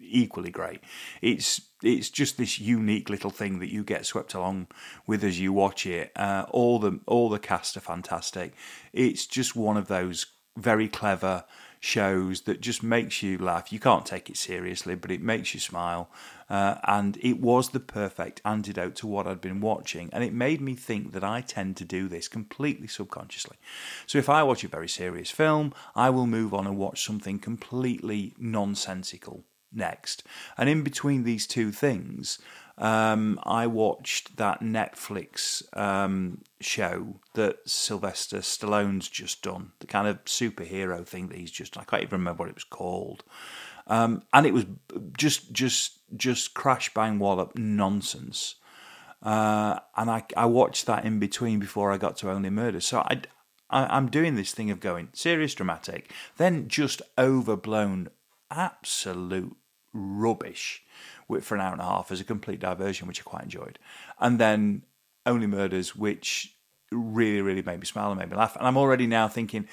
equally 0.00 0.50
great. 0.50 0.80
It's 1.22 1.62
it's 1.82 2.10
just 2.10 2.36
this 2.36 2.58
unique 2.58 3.08
little 3.08 3.30
thing 3.30 3.60
that 3.60 3.72
you 3.72 3.84
get 3.84 4.04
swept 4.04 4.34
along 4.34 4.66
with 5.06 5.22
as 5.22 5.38
you 5.38 5.52
watch 5.52 5.86
it. 5.86 6.12
Uh, 6.16 6.46
all 6.50 6.78
the 6.78 7.00
all 7.06 7.28
the 7.28 7.38
cast 7.38 7.76
are 7.76 7.80
fantastic. 7.80 8.54
It's 8.92 9.26
just 9.26 9.54
one 9.56 9.76
of 9.76 9.88
those 9.88 10.26
very 10.56 10.88
clever 10.88 11.44
shows 11.80 12.42
that 12.42 12.60
just 12.60 12.82
makes 12.82 13.22
you 13.22 13.38
laugh. 13.38 13.72
You 13.72 13.78
can't 13.78 14.04
take 14.04 14.28
it 14.28 14.36
seriously, 14.36 14.96
but 14.96 15.12
it 15.12 15.22
makes 15.22 15.54
you 15.54 15.60
smile. 15.60 16.10
Uh, 16.50 16.76
and 16.84 17.16
it 17.20 17.40
was 17.40 17.68
the 17.68 17.80
perfect 17.80 18.40
antidote 18.44 18.96
to 18.96 19.06
what 19.06 19.26
I'd 19.26 19.40
been 19.40 19.60
watching. 19.60 20.10
And 20.12 20.24
it 20.24 20.32
made 20.32 20.60
me 20.60 20.74
think 20.74 21.12
that 21.12 21.22
I 21.22 21.40
tend 21.40 21.76
to 21.76 21.84
do 21.84 22.08
this 22.08 22.26
completely 22.26 22.88
subconsciously. 22.88 23.58
So 24.06 24.18
if 24.18 24.28
I 24.28 24.42
watch 24.42 24.64
a 24.64 24.68
very 24.68 24.88
serious 24.88 25.30
film, 25.30 25.72
I 25.94 26.10
will 26.10 26.26
move 26.26 26.52
on 26.52 26.66
and 26.66 26.76
watch 26.76 27.04
something 27.04 27.38
completely 27.38 28.34
nonsensical 28.38 29.44
next. 29.72 30.22
And 30.56 30.68
in 30.68 30.82
between 30.82 31.24
these 31.24 31.46
two 31.46 31.72
things, 31.72 32.38
um, 32.78 33.40
I 33.42 33.66
watched 33.66 34.36
that 34.36 34.60
Netflix 34.60 35.62
um, 35.76 36.42
show 36.60 37.16
that 37.34 37.68
Sylvester 37.68 38.38
Stallone's 38.38 39.08
just 39.08 39.42
done, 39.42 39.72
the 39.80 39.86
kind 39.86 40.06
of 40.06 40.24
superhero 40.24 41.04
thing 41.04 41.26
that 41.28 41.38
he's 41.38 41.50
just. 41.50 41.76
I 41.76 41.84
can't 41.84 42.02
even 42.02 42.20
remember 42.20 42.44
what 42.44 42.50
it 42.50 42.54
was 42.54 42.64
called, 42.64 43.24
um, 43.88 44.22
and 44.32 44.46
it 44.46 44.54
was 44.54 44.66
just 45.16 45.52
just 45.52 45.98
just 46.16 46.54
crash 46.54 46.94
bang 46.94 47.18
wallop 47.18 47.56
nonsense. 47.56 48.54
Uh, 49.22 49.80
and 49.96 50.08
I 50.08 50.22
I 50.36 50.46
watched 50.46 50.86
that 50.86 51.04
in 51.04 51.18
between 51.18 51.58
before 51.58 51.90
I 51.90 51.96
got 51.96 52.16
to 52.18 52.30
Only 52.30 52.50
Murders. 52.50 52.86
So 52.86 53.00
I, 53.00 53.22
I 53.70 53.96
I'm 53.96 54.08
doing 54.08 54.36
this 54.36 54.52
thing 54.52 54.70
of 54.70 54.78
going 54.78 55.08
serious 55.14 55.52
dramatic, 55.52 56.12
then 56.36 56.68
just 56.68 57.02
overblown 57.18 58.10
absolute 58.50 59.56
rubbish 59.92 60.82
for 61.42 61.54
an 61.54 61.60
hour 61.60 61.72
and 61.72 61.80
a 61.80 61.84
half 61.84 62.10
as 62.10 62.20
a 62.20 62.24
complete 62.24 62.60
diversion, 62.60 63.08
which 63.08 63.20
I 63.20 63.24
quite 63.24 63.44
enjoyed. 63.44 63.78
And 64.18 64.38
then 64.38 64.82
Only 65.26 65.46
Murders, 65.46 65.94
which 65.96 66.54
really, 66.90 67.42
really 67.42 67.62
made 67.62 67.80
me 67.80 67.86
smile 67.86 68.10
and 68.10 68.18
made 68.18 68.30
me 68.30 68.36
laugh. 68.36 68.56
And 68.56 68.66
I'm 68.66 68.76
already 68.76 69.06
now 69.06 69.28
thinking, 69.28 69.68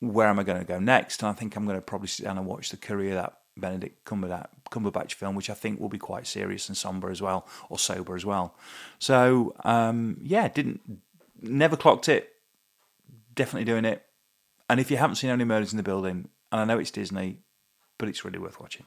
where 0.00 0.28
am 0.28 0.38
I 0.38 0.44
going 0.44 0.60
to 0.60 0.64
go 0.64 0.78
next? 0.78 1.22
And 1.22 1.28
I 1.28 1.32
think 1.32 1.56
I'm 1.56 1.64
going 1.64 1.76
to 1.76 1.82
probably 1.82 2.08
sit 2.08 2.24
down 2.24 2.38
and 2.38 2.46
watch 2.46 2.70
the 2.70 2.76
Courier 2.76 3.14
that 3.14 3.38
Benedict 3.56 4.04
Cumberbatch 4.04 5.14
film, 5.14 5.34
which 5.34 5.50
I 5.50 5.54
think 5.54 5.80
will 5.80 5.88
be 5.88 5.98
quite 5.98 6.28
serious 6.28 6.68
and 6.68 6.76
somber 6.76 7.10
as 7.10 7.20
well, 7.20 7.48
or 7.68 7.78
sober 7.78 8.14
as 8.14 8.24
well. 8.24 8.54
So 9.00 9.54
um, 9.64 10.18
yeah, 10.22 10.46
didn't 10.46 10.80
never 11.42 11.76
clocked 11.76 12.08
it. 12.08 12.34
Definitely 13.34 13.64
doing 13.64 13.84
it. 13.84 14.04
And 14.70 14.78
if 14.78 14.90
you 14.90 14.96
haven't 14.96 15.16
seen 15.16 15.30
Only 15.30 15.44
Murders 15.44 15.72
in 15.72 15.76
the 15.76 15.82
Building, 15.82 16.28
and 16.52 16.60
I 16.60 16.64
know 16.64 16.78
it's 16.78 16.92
Disney, 16.92 17.40
but 17.98 18.08
it's 18.08 18.24
really 18.24 18.38
worth 18.38 18.60
watching. 18.60 18.86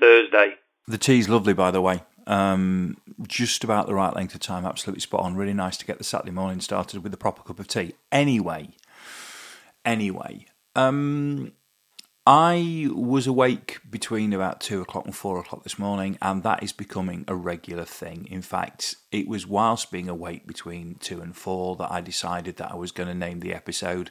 Thursday. 0.00 0.54
The 0.86 0.98
tea's 0.98 1.28
lovely, 1.28 1.52
by 1.54 1.70
the 1.70 1.80
way. 1.80 2.02
Um, 2.26 2.96
just 3.26 3.64
about 3.64 3.86
the 3.86 3.94
right 3.94 4.14
length 4.14 4.34
of 4.34 4.40
time, 4.40 4.64
absolutely 4.64 5.00
spot 5.00 5.20
on. 5.20 5.36
Really 5.36 5.52
nice 5.52 5.76
to 5.76 5.84
get 5.84 5.98
the 5.98 6.04
Saturday 6.04 6.32
morning 6.32 6.60
started 6.60 7.02
with 7.02 7.12
a 7.12 7.18
proper 7.18 7.42
cup 7.42 7.58
of 7.58 7.68
tea. 7.68 7.94
Anyway, 8.10 8.70
anyway, 9.84 10.46
um, 10.74 11.52
I 12.26 12.88
was 12.90 13.26
awake 13.26 13.80
between 13.90 14.32
about 14.32 14.60
two 14.60 14.80
o'clock 14.80 15.04
and 15.04 15.14
four 15.14 15.38
o'clock 15.38 15.62
this 15.62 15.78
morning, 15.78 16.16
and 16.22 16.42
that 16.42 16.62
is 16.62 16.72
becoming 16.72 17.26
a 17.28 17.34
regular 17.34 17.84
thing. 17.84 18.26
In 18.30 18.40
fact, 18.40 18.96
it 19.12 19.28
was 19.28 19.46
whilst 19.46 19.90
being 19.90 20.08
awake 20.08 20.46
between 20.46 20.94
two 20.94 21.20
and 21.20 21.36
four 21.36 21.76
that 21.76 21.92
I 21.92 22.00
decided 22.00 22.56
that 22.56 22.72
I 22.72 22.76
was 22.76 22.92
going 22.92 23.08
to 23.10 23.14
name 23.14 23.40
the 23.40 23.52
episode 23.52 24.10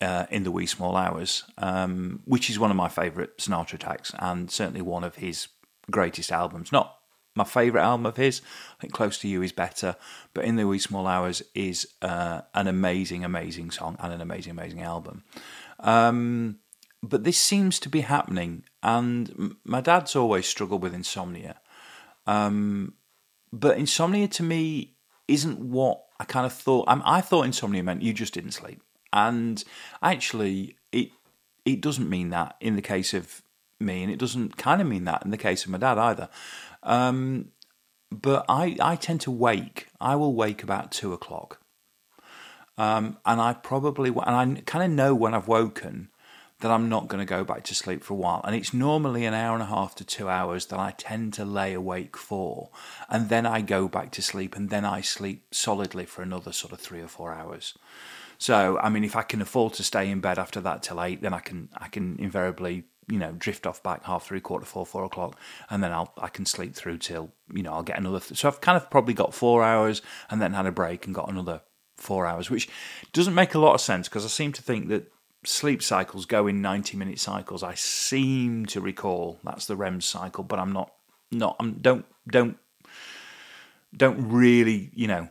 uh, 0.00 0.26
in 0.30 0.44
the 0.44 0.52
wee 0.52 0.66
small 0.66 0.96
hours, 0.96 1.42
um, 1.58 2.20
which 2.26 2.48
is 2.48 2.60
one 2.60 2.70
of 2.70 2.76
my 2.76 2.88
favourite 2.88 3.38
Sinatra 3.38 3.78
tracks 3.78 4.12
and 4.20 4.48
certainly 4.48 4.82
one 4.82 5.02
of 5.02 5.16
his 5.16 5.48
greatest 5.90 6.30
albums. 6.30 6.70
Not 6.70 6.96
my 7.34 7.44
favourite 7.44 7.84
album 7.84 8.06
of 8.06 8.16
his. 8.16 8.40
I 8.78 8.82
think 8.82 8.92
Close 8.92 9.18
to 9.18 9.28
You 9.28 9.42
is 9.42 9.52
better, 9.52 9.96
but 10.32 10.44
In 10.44 10.54
the 10.54 10.66
Wee 10.68 10.78
Small 10.78 11.08
Hours 11.08 11.42
is 11.56 11.88
uh, 12.02 12.42
an 12.54 12.68
amazing, 12.68 13.24
amazing 13.24 13.72
song 13.72 13.96
and 13.98 14.12
an 14.12 14.20
amazing, 14.20 14.52
amazing 14.52 14.82
album. 14.82 15.24
Um, 15.80 16.58
but 17.02 17.24
this 17.24 17.38
seems 17.38 17.80
to 17.80 17.88
be 17.88 18.00
happening, 18.00 18.64
and 18.82 19.56
my 19.64 19.80
dad's 19.80 20.14
always 20.14 20.46
struggled 20.46 20.82
with 20.82 20.94
insomnia. 20.94 21.60
Um, 22.26 22.94
but 23.52 23.76
insomnia 23.76 24.28
to 24.28 24.42
me 24.42 24.94
isn't 25.26 25.58
what 25.58 26.04
I 26.20 26.24
kind 26.24 26.46
of 26.46 26.52
thought. 26.52 26.84
I 26.88 27.20
thought 27.20 27.44
insomnia 27.44 27.82
meant 27.82 28.02
you 28.02 28.12
just 28.12 28.34
didn't 28.34 28.52
sleep. 28.52 28.80
And 29.12 29.62
actually, 30.00 30.76
it 30.92 31.10
it 31.64 31.80
doesn't 31.80 32.08
mean 32.08 32.30
that 32.30 32.56
in 32.60 32.76
the 32.76 32.82
case 32.82 33.12
of 33.12 33.42
me, 33.80 34.02
and 34.02 34.12
it 34.12 34.18
doesn't 34.18 34.56
kind 34.56 34.80
of 34.80 34.86
mean 34.86 35.04
that 35.04 35.24
in 35.24 35.32
the 35.32 35.36
case 35.36 35.64
of 35.64 35.70
my 35.70 35.78
dad 35.78 35.98
either. 35.98 36.28
Um, 36.82 37.50
but 38.10 38.44
I, 38.48 38.76
I 38.80 38.96
tend 38.96 39.20
to 39.22 39.30
wake. 39.30 39.88
I 40.00 40.16
will 40.16 40.34
wake 40.34 40.62
about 40.62 40.92
two 40.92 41.12
o'clock, 41.12 41.60
um, 42.78 43.18
and 43.26 43.40
I 43.40 43.54
probably 43.54 44.10
and 44.10 44.56
I 44.56 44.60
kind 44.62 44.84
of 44.84 44.90
know 44.90 45.14
when 45.14 45.34
I've 45.34 45.48
woken 45.48 46.08
that 46.62 46.70
I'm 46.70 46.88
not 46.88 47.08
going 47.08 47.24
to 47.24 47.28
go 47.28 47.44
back 47.44 47.64
to 47.64 47.74
sleep 47.74 48.02
for 48.02 48.14
a 48.14 48.16
while. 48.16 48.40
And 48.44 48.56
it's 48.56 48.72
normally 48.72 49.24
an 49.24 49.34
hour 49.34 49.54
and 49.54 49.62
a 49.62 49.66
half 49.66 49.94
to 49.96 50.04
two 50.04 50.28
hours 50.28 50.66
that 50.66 50.78
I 50.78 50.92
tend 50.92 51.34
to 51.34 51.44
lay 51.44 51.74
awake 51.74 52.16
for. 52.16 52.70
And 53.08 53.28
then 53.28 53.46
I 53.46 53.60
go 53.60 53.88
back 53.88 54.12
to 54.12 54.22
sleep 54.22 54.56
and 54.56 54.70
then 54.70 54.84
I 54.84 55.00
sleep 55.00 55.44
solidly 55.50 56.06
for 56.06 56.22
another 56.22 56.52
sort 56.52 56.72
of 56.72 56.80
three 56.80 57.00
or 57.00 57.08
four 57.08 57.34
hours. 57.34 57.76
So, 58.38 58.78
I 58.78 58.88
mean, 58.88 59.04
if 59.04 59.16
I 59.16 59.22
can 59.22 59.42
afford 59.42 59.74
to 59.74 59.84
stay 59.84 60.08
in 60.08 60.20
bed 60.20 60.38
after 60.38 60.60
that 60.60 60.82
till 60.82 61.02
eight, 61.02 61.20
then 61.20 61.34
I 61.34 61.40
can 61.40 61.68
I 61.76 61.88
can 61.88 62.16
invariably 62.18 62.84
you 63.08 63.18
know 63.18 63.32
drift 63.32 63.66
off 63.66 63.82
back 63.82 64.04
half 64.04 64.26
three, 64.26 64.40
quarter 64.40 64.66
four, 64.66 64.86
four 64.86 65.04
o'clock, 65.04 65.38
and 65.70 65.82
then 65.82 65.92
I'll 65.92 66.12
I 66.16 66.28
can 66.28 66.46
sleep 66.46 66.74
through 66.74 66.98
till 66.98 67.32
you 67.52 67.62
know 67.62 67.72
I'll 67.72 67.82
get 67.82 67.98
another. 67.98 68.20
Th- 68.20 68.38
so 68.38 68.48
I've 68.48 68.60
kind 68.60 68.76
of 68.76 68.90
probably 68.90 69.14
got 69.14 69.34
four 69.34 69.62
hours, 69.62 70.02
and 70.30 70.40
then 70.40 70.52
had 70.54 70.66
a 70.66 70.72
break 70.72 71.06
and 71.06 71.14
got 71.14 71.28
another 71.28 71.62
four 71.96 72.26
hours, 72.26 72.50
which 72.50 72.68
doesn't 73.12 73.34
make 73.34 73.54
a 73.54 73.58
lot 73.58 73.74
of 73.74 73.80
sense 73.80 74.08
because 74.08 74.24
I 74.24 74.28
seem 74.28 74.52
to 74.52 74.62
think 74.62 74.88
that 74.88 75.12
sleep 75.44 75.82
cycles 75.82 76.24
go 76.24 76.46
in 76.46 76.62
90 76.62 76.96
minute 76.96 77.18
cycles 77.18 77.62
i 77.62 77.74
seem 77.74 78.64
to 78.66 78.80
recall 78.80 79.38
that's 79.42 79.66
the 79.66 79.76
REM 79.76 80.00
cycle 80.00 80.44
but 80.44 80.58
i'm 80.58 80.72
not 80.72 80.92
not 81.30 81.56
i'm 81.58 81.74
don't 81.74 82.04
don't 82.28 82.58
don't 83.96 84.30
really 84.30 84.90
you 84.94 85.08
know 85.08 85.28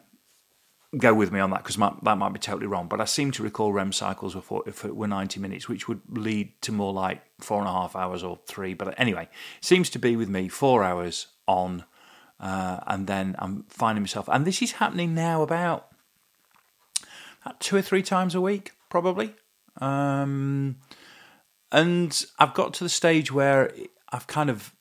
go 0.97 1.13
with 1.13 1.31
me 1.31 1.39
on 1.39 1.51
that 1.51 1.63
because 1.63 1.77
that 1.77 2.17
might 2.17 2.33
be 2.33 2.39
totally 2.39 2.67
wrong. 2.67 2.87
But 2.87 2.99
I 2.99 3.05
seem 3.05 3.31
to 3.31 3.43
recall 3.43 3.71
REM 3.71 3.93
cycles 3.93 4.35
were, 4.35 4.61
if 4.65 4.83
it 4.83 4.95
were 4.95 5.07
90 5.07 5.39
minutes, 5.39 5.69
which 5.69 5.87
would 5.87 6.01
lead 6.09 6.61
to 6.63 6.71
more 6.71 6.91
like 6.91 7.21
four 7.39 7.59
and 7.59 7.67
a 7.67 7.71
half 7.71 7.95
hours 7.95 8.23
or 8.23 8.39
three. 8.45 8.73
But 8.73 8.99
anyway, 8.99 9.29
seems 9.61 9.89
to 9.91 9.99
be 9.99 10.15
with 10.15 10.29
me 10.29 10.47
four 10.49 10.83
hours 10.83 11.27
on, 11.47 11.85
uh, 12.39 12.81
and 12.87 13.07
then 13.07 13.35
I'm 13.39 13.63
finding 13.69 14.03
myself, 14.03 14.27
and 14.29 14.45
this 14.45 14.61
is 14.61 14.73
happening 14.73 15.13
now 15.15 15.41
about, 15.41 15.87
about 17.43 17.59
two 17.59 17.77
or 17.77 17.81
three 17.81 18.03
times 18.03 18.35
a 18.35 18.41
week, 18.41 18.73
probably. 18.89 19.35
Um, 19.77 20.77
and 21.71 22.25
I've 22.39 22.53
got 22.53 22.73
to 22.75 22.83
the 22.83 22.89
stage 22.89 23.31
where 23.31 23.71
I've 24.11 24.27
kind 24.27 24.49
of 24.49 24.75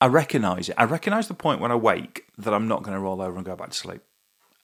I 0.00 0.06
recognise 0.06 0.68
it. 0.68 0.74
I 0.78 0.84
recognise 0.84 1.28
the 1.28 1.34
point 1.34 1.60
when 1.60 1.70
I 1.70 1.76
wake 1.76 2.24
that 2.38 2.52
I'm 2.52 2.66
not 2.66 2.82
going 2.82 2.94
to 2.94 3.00
roll 3.00 3.22
over 3.22 3.36
and 3.36 3.46
go 3.46 3.54
back 3.54 3.70
to 3.70 3.76
sleep 3.76 4.02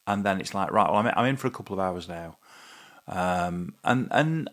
and 0.09 0.25
then 0.25 0.41
it's 0.41 0.55
like 0.55 0.73
right, 0.73 0.91
well, 0.91 1.13
I'm 1.15 1.27
in 1.27 1.37
for 1.37 1.47
a 1.47 1.53
couple 1.53 1.75
of 1.75 1.81
hours 1.81 2.09
now, 2.09 2.39
um, 3.07 3.75
and 3.85 4.09
and 4.11 4.51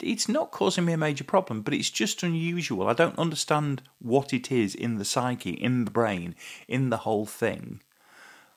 it's 0.00 0.28
not 0.28 0.50
causing 0.50 0.84
me 0.84 0.92
a 0.92 0.98
major 0.98 1.24
problem, 1.24 1.62
but 1.62 1.72
it's 1.72 1.88
just 1.88 2.22
unusual. 2.22 2.88
I 2.88 2.92
don't 2.92 3.18
understand 3.18 3.82
what 4.00 4.34
it 4.34 4.50
is 4.50 4.74
in 4.74 4.98
the 4.98 5.04
psyche, 5.04 5.52
in 5.52 5.86
the 5.86 5.90
brain, 5.90 6.34
in 6.68 6.90
the 6.90 6.98
whole 6.98 7.24
thing 7.24 7.80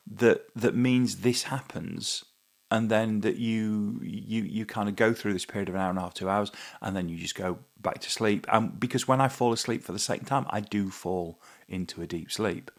that 0.08 0.48
that 0.56 0.76
means 0.76 1.18
this 1.18 1.44
happens 1.44 2.26
and 2.72 2.90
then 2.90 3.22
that 3.22 3.36
you 3.36 4.00
you 4.02 4.44
you 4.44 4.66
kind 4.66 4.90
of 4.90 4.96
go 4.96 5.14
through 5.14 5.34
this 5.34 5.46
period 5.46 5.70
of 5.70 5.76
an 5.76 5.82
hour 5.82 5.90
and 5.90 6.00
a 6.00 6.02
half, 6.02 6.14
two 6.14 6.30
hours, 6.30 6.52
and 6.82 6.96
then 6.96 7.10
you 7.10 7.18
just 7.18 7.36
go 7.36 7.60
back 7.82 8.00
to 8.00 8.10
sleep. 8.10 8.46
Um, 8.50 8.70
because 8.80 9.08
when 9.08 9.22
I 9.22 9.28
fall 9.28 9.54
asleep 9.54 9.84
for 9.84 9.92
the 9.92 10.00
second 10.00 10.26
time, 10.26 10.46
I 10.50 10.62
do 10.62 10.90
fall 10.90 11.40
into 11.68 12.02
a 12.02 12.08
deep 12.08 12.32
sleep, 12.32 12.72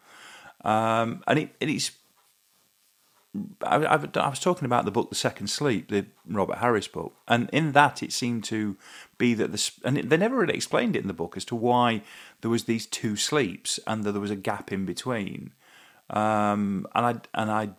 um, 0.63 1.23
and 1.27 1.39
it 1.39 1.55
it's 1.59 1.91
I, 3.63 3.77
I, 3.83 3.95
I, 3.95 4.29
was 4.29 4.39
talking 4.39 4.65
about 4.65 4.85
the 4.85 4.91
book 4.91 5.09
The 5.09 5.15
Second 5.15 5.47
Sleep, 5.47 5.89
the 5.89 6.05
Robert 6.27 6.57
Harris 6.57 6.87
book, 6.87 7.13
and 7.27 7.49
in 7.51 7.73
that 7.73 8.01
it 8.01 8.11
seemed 8.11 8.43
to 8.45 8.77
be 9.17 9.33
that 9.33 9.51
the 9.51 9.71
and 9.83 9.97
they 9.97 10.17
never 10.17 10.37
really 10.37 10.55
explained 10.55 10.95
it 10.95 11.01
in 11.01 11.07
the 11.07 11.13
book 11.13 11.37
as 11.37 11.45
to 11.45 11.55
why 11.55 12.01
there 12.41 12.51
was 12.51 12.63
these 12.63 12.85
two 12.85 13.15
sleeps 13.15 13.79
and 13.85 14.03
that 14.03 14.13
there 14.13 14.21
was 14.21 14.31
a 14.31 14.35
gap 14.35 14.71
in 14.71 14.85
between. 14.85 15.51
Um, 16.09 16.87
and 16.95 17.05
I 17.05 17.39
and 17.39 17.51
I, 17.51 17.69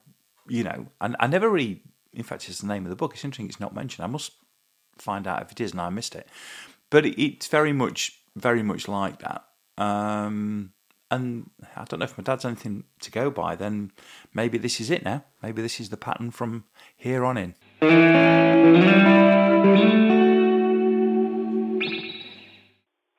you 0.49 0.65
know, 0.65 0.87
and 1.01 1.17
I 1.21 1.27
never 1.27 1.49
really. 1.49 1.83
In 2.19 2.25
fact, 2.25 2.49
it's 2.49 2.59
the 2.59 2.67
name 2.67 2.85
of 2.85 2.91
the 2.91 2.97
book. 2.97 3.15
It's 3.15 3.25
interesting. 3.25 3.47
It's 3.47 3.61
not 3.61 3.77
mentioned. 3.77 4.05
I 4.05 4.09
must 4.09 4.33
find 4.99 5.29
out 5.29 5.41
if 5.41 5.53
it 5.53 5.61
is, 5.61 5.71
and 5.71 5.81
I 5.81 5.89
missed 5.89 6.17
it. 6.17 6.27
But 6.91 7.07
it, 7.07 7.23
it's 7.23 7.47
very 7.47 7.73
much, 7.73 8.19
very 8.35 8.63
much 8.63 8.89
like 8.89 9.21
that. 9.21 9.45
Um, 9.79 10.73
and 11.13 11.51
I 11.77 11.85
don't 11.85 12.01
know 12.01 12.05
if 12.05 12.19
my 12.19 12.25
dad's 12.25 12.45
anything 12.45 12.85
to 13.03 13.13
go 13.13 13.31
by, 13.31 13.55
then 13.55 13.93
maybe 14.35 14.59
this 14.59 14.81
is 14.81 14.91
it 14.91 15.05
now. 15.05 15.25
Maybe 15.43 15.63
this 15.63 15.79
is 15.79 15.91
the 15.91 15.97
pattern 15.97 16.33
from 16.33 16.65
here 16.97 17.25
on 17.25 17.37
in. 17.39 17.55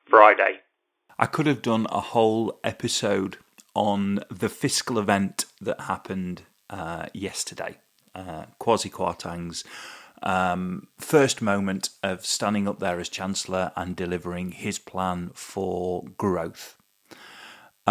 Friday. 0.06 0.60
I 1.18 1.24
could 1.24 1.46
have 1.46 1.62
done 1.62 1.86
a 1.90 2.00
whole 2.00 2.60
episode 2.62 3.38
on 3.74 4.22
the 4.30 4.50
fiscal 4.50 4.98
event 4.98 5.46
that 5.62 5.80
happened 5.82 6.42
uh, 6.68 7.06
yesterday. 7.14 7.78
Uh, 8.14 8.46
Kwasi 8.60 8.90
Kwarteng's 8.90 9.64
um, 10.22 10.88
first 10.98 11.40
moment 11.40 11.90
of 12.02 12.26
standing 12.26 12.68
up 12.68 12.78
there 12.78 13.00
as 13.00 13.08
Chancellor 13.08 13.72
and 13.76 13.96
delivering 13.96 14.52
his 14.52 14.78
plan 14.78 15.30
for 15.34 16.04
growth 16.18 16.76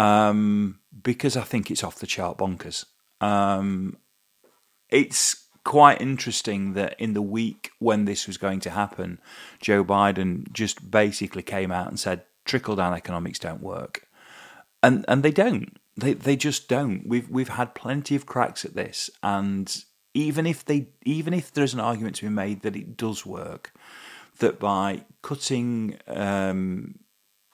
um, 0.00 0.78
because 1.02 1.36
I 1.36 1.42
think 1.42 1.70
it's 1.70 1.84
off 1.84 1.98
the 1.98 2.06
chart 2.06 2.38
bonkers. 2.38 2.86
Um, 3.20 3.98
it's 4.88 5.46
quite 5.64 6.00
interesting 6.00 6.72
that 6.72 6.98
in 6.98 7.12
the 7.12 7.22
week 7.22 7.70
when 7.78 8.06
this 8.06 8.26
was 8.26 8.38
going 8.38 8.60
to 8.60 8.70
happen, 8.70 9.20
Joe 9.60 9.84
Biden 9.84 10.50
just 10.52 10.90
basically 10.90 11.42
came 11.42 11.70
out 11.70 11.88
and 11.88 12.00
said 12.00 12.22
trickle 12.44 12.76
down 12.76 12.94
economics 12.94 13.38
don't 13.38 13.62
work, 13.62 14.06
and 14.82 15.04
and 15.06 15.22
they 15.22 15.32
don't. 15.32 15.76
They 15.96 16.14
they 16.14 16.36
just 16.36 16.68
don't. 16.68 17.06
We've 17.06 17.28
we've 17.28 17.50
had 17.50 17.74
plenty 17.74 18.16
of 18.16 18.26
cracks 18.26 18.64
at 18.64 18.74
this, 18.74 19.10
and 19.22 19.84
even 20.14 20.46
if 20.46 20.64
they 20.64 20.88
even 21.04 21.34
if 21.34 21.52
there's 21.52 21.74
an 21.74 21.80
argument 21.80 22.16
to 22.16 22.26
be 22.26 22.30
made 22.30 22.62
that 22.62 22.76
it 22.76 22.96
does 22.96 23.24
work, 23.24 23.72
that 24.38 24.58
by 24.58 25.04
cutting 25.22 25.98
um, 26.06 26.98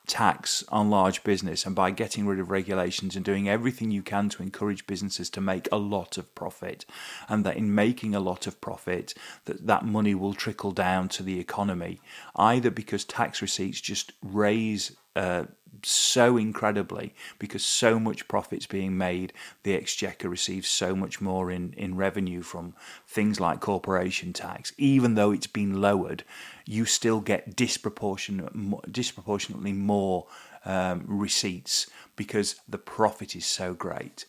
tax 0.07 0.65
on 0.69 0.89
large 0.89 1.25
business 1.25 1.67
and 1.67 1.75
by 1.75 1.91
getting 1.91 2.27
rid 2.27 2.39
of 2.39 2.51
regulations 2.51 3.17
and 3.17 3.25
doing 3.25 3.49
everything 3.49 3.91
you 3.91 4.03
can 4.03 4.29
to 4.29 4.43
encourage 4.43 4.87
businesses 4.87 5.29
to 5.29 5.41
make 5.41 5.69
a 5.73 5.77
lot 5.77 6.17
of 6.17 6.33
profit 6.35 6.87
and 7.29 7.45
that 7.45 7.57
in 7.57 7.75
making 7.75 8.15
a 8.15 8.21
lot 8.21 8.47
of 8.47 8.61
profit 8.61 9.15
that 9.47 9.67
that 9.67 9.85
money 9.85 10.15
will 10.15 10.33
trickle 10.33 10.71
down 10.71 11.09
to 11.09 11.25
the 11.25 11.41
economy 11.41 12.01
either 12.37 12.71
because 12.71 13.05
tax 13.05 13.43
receipts 13.43 13.81
just 13.81 14.13
raise 14.23 14.97
uh, 15.17 15.45
so 15.83 16.37
incredibly 16.37 17.14
because 17.38 17.64
so 17.64 17.99
much 17.99 18.28
profit's 18.28 18.66
being 18.66 18.97
made. 18.97 19.33
The 19.62 19.75
exchequer 19.75 20.28
receives 20.28 20.68
so 20.68 20.95
much 20.95 21.21
more 21.21 21.50
in, 21.50 21.73
in 21.75 21.97
revenue 21.97 22.42
from 22.42 22.75
things 23.06 23.40
like 23.40 23.61
corporation 23.61 24.33
tax. 24.33 24.73
Even 24.78 25.14
though 25.14 25.33
it's 25.33 25.47
been 25.47 25.80
lowered, 25.80 26.25
you 26.64 26.85
still 26.85 27.21
get 27.21 27.56
disproportionate, 27.56 28.92
disproportionately 28.92 29.73
more 29.73 30.26
um, 30.64 31.04
receipts 31.06 31.88
because 32.16 32.56
the 32.68 32.78
profit 32.78 33.37
is 33.37 33.47
so 33.47 33.75
great. 33.75 34.26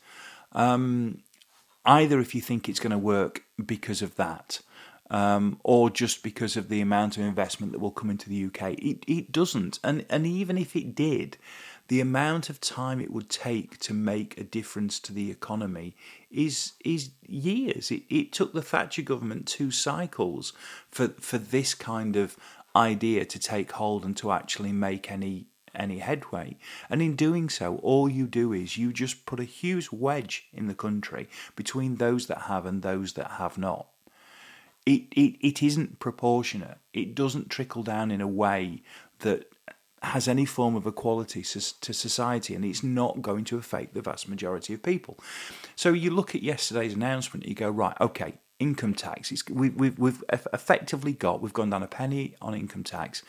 Um, 0.53 1.23
either 1.85 2.19
if 2.19 2.35
you 2.35 2.41
think 2.41 2.67
it's 2.67 2.79
going 2.79 2.91
to 2.91 2.97
work 2.97 3.43
because 3.63 4.01
of 4.01 4.15
that, 4.15 4.61
um, 5.09 5.59
or 5.63 5.89
just 5.89 6.23
because 6.23 6.57
of 6.57 6.69
the 6.69 6.81
amount 6.81 7.17
of 7.17 7.23
investment 7.23 7.71
that 7.71 7.79
will 7.79 7.91
come 7.91 8.09
into 8.09 8.29
the 8.29 8.45
UK. 8.45 8.73
It, 8.73 9.03
it 9.07 9.31
doesn't. 9.31 9.79
And, 9.83 10.05
and 10.09 10.25
even 10.27 10.57
if 10.57 10.75
it 10.75 10.95
did, 10.95 11.37
the 11.87 12.01
amount 12.01 12.49
of 12.49 12.59
time 12.59 12.99
it 12.99 13.11
would 13.11 13.29
take 13.29 13.77
to 13.79 13.93
make 13.93 14.37
a 14.37 14.43
difference 14.43 14.99
to 14.99 15.13
the 15.13 15.31
economy 15.31 15.95
is 16.29 16.73
is 16.83 17.11
years. 17.25 17.91
It, 17.91 18.03
it 18.09 18.33
took 18.33 18.53
the 18.53 18.61
Thatcher 18.61 19.01
government 19.01 19.47
two 19.47 19.71
cycles 19.71 20.51
for, 20.91 21.09
for 21.19 21.37
this 21.37 21.73
kind 21.73 22.17
of 22.17 22.35
idea 22.75 23.25
to 23.25 23.39
take 23.39 23.71
hold 23.71 24.03
and 24.03 24.17
to 24.17 24.31
actually 24.31 24.73
make 24.73 25.09
any 25.09 25.47
any 25.73 25.99
headway. 25.99 26.57
And 26.89 27.01
in 27.01 27.15
doing 27.15 27.49
so, 27.49 27.77
all 27.77 28.09
you 28.09 28.27
do 28.27 28.51
is 28.51 28.77
you 28.77 28.91
just 28.91 29.25
put 29.25 29.39
a 29.39 29.45
huge 29.45 29.89
wedge 29.91 30.47
in 30.51 30.67
the 30.67 30.73
country 30.73 31.29
between 31.55 31.95
those 31.95 32.27
that 32.27 32.43
have 32.43 32.65
and 32.65 32.81
those 32.81 33.13
that 33.13 33.31
have 33.31 33.57
not 33.57 33.87
it, 34.87 35.03
it, 35.11 35.35
it 35.45 35.61
isn't 35.61 35.99
proportionate. 35.99 36.77
It 36.93 37.13
doesn't 37.13 37.49
trickle 37.49 37.83
down 37.83 38.09
in 38.09 38.21
a 38.21 38.27
way 38.27 38.83
that 39.19 39.51
has 40.01 40.29
any 40.29 40.45
form 40.45 40.77
of 40.77 40.87
equality 40.87 41.41
to 41.41 41.93
society, 41.93 42.55
and 42.55 42.63
it's 42.63 42.83
not 42.83 43.21
going 43.21 43.43
to 43.45 43.57
affect 43.57 43.93
the 43.93 44.01
vast 44.01 44.29
majority 44.29 44.73
of 44.73 44.81
people. 44.81 45.19
So 45.75 45.91
you 45.91 46.09
look 46.11 46.35
at 46.35 46.41
yesterday's 46.41 46.93
announcement, 46.93 47.45
you 47.45 47.53
go, 47.53 47.69
right, 47.69 47.97
okay, 47.99 48.35
income 48.59 48.93
tax. 48.93 49.29
It's, 49.29 49.45
we, 49.49 49.71
we've, 49.71 49.99
we've 49.99 50.23
effectively 50.31 51.11
got, 51.11 51.41
we've 51.41 51.51
gone 51.51 51.69
down 51.69 51.83
a 51.83 51.87
penny 51.87 52.35
on 52.41 52.55
income 52.55 52.85
tax 52.85 53.23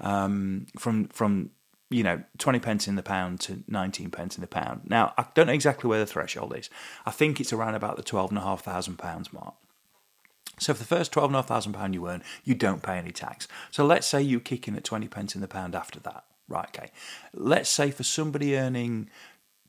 um, 0.00 0.66
from, 0.78 1.08
from 1.08 1.50
you 1.90 2.02
know, 2.02 2.22
20 2.38 2.58
pence 2.60 2.88
in 2.88 2.96
the 2.96 3.02
pound 3.02 3.38
to 3.40 3.64
19 3.68 4.10
pence 4.10 4.38
in 4.38 4.40
the 4.40 4.46
pound. 4.46 4.82
Now, 4.86 5.12
I 5.18 5.26
don't 5.34 5.48
know 5.48 5.52
exactly 5.52 5.90
where 5.90 5.98
the 5.98 6.06
threshold 6.06 6.56
is. 6.56 6.70
I 7.04 7.10
think 7.10 7.38
it's 7.38 7.52
around 7.52 7.74
about 7.74 7.98
the 7.98 8.02
£12,500 8.02 9.30
mark. 9.34 9.54
So 10.62 10.74
for 10.74 10.78
the 10.78 10.84
first 10.84 11.12
twelve 11.12 11.30
and 11.30 11.36
a 11.36 11.38
half 11.38 11.48
thousand 11.48 11.72
pound 11.72 11.94
you 11.94 12.08
earn, 12.08 12.22
you 12.44 12.54
don't 12.54 12.82
pay 12.82 12.98
any 12.98 13.12
tax. 13.12 13.48
So 13.70 13.84
let's 13.84 14.06
say 14.06 14.22
you 14.22 14.40
kick 14.40 14.68
in 14.68 14.76
at 14.76 14.84
twenty 14.84 15.08
pence 15.08 15.34
in 15.34 15.40
the 15.40 15.48
pound 15.48 15.74
after 15.74 16.00
that. 16.00 16.24
Right, 16.48 16.68
okay. 16.68 16.90
Let's 17.32 17.70
say 17.70 17.90
for 17.90 18.02
somebody 18.02 18.56
earning 18.56 19.08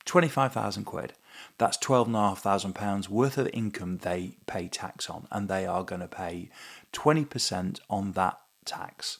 twenty 0.06 0.28
five 0.28 0.54
thousand 0.54 0.86
quid, 0.86 1.14
that's 1.58 1.78
twelve 1.78 2.08
and 2.08 2.16
a 2.16 2.20
half 2.20 2.42
thousand 2.42 2.74
pounds 2.74 3.10
worth 3.10 3.38
of 3.38 3.50
income 3.54 4.00
they 4.00 4.38
pay 4.48 4.68
tax 4.68 5.10
on, 5.10 5.28
and 5.32 5.48
they 5.48 5.66
are 5.66 5.84
going 5.84 6.02
to 6.02 6.08
pay 6.08 6.50
twenty 6.92 7.26
percent 7.26 7.80
on 7.90 8.14
that 8.14 8.40
tax, 8.66 9.20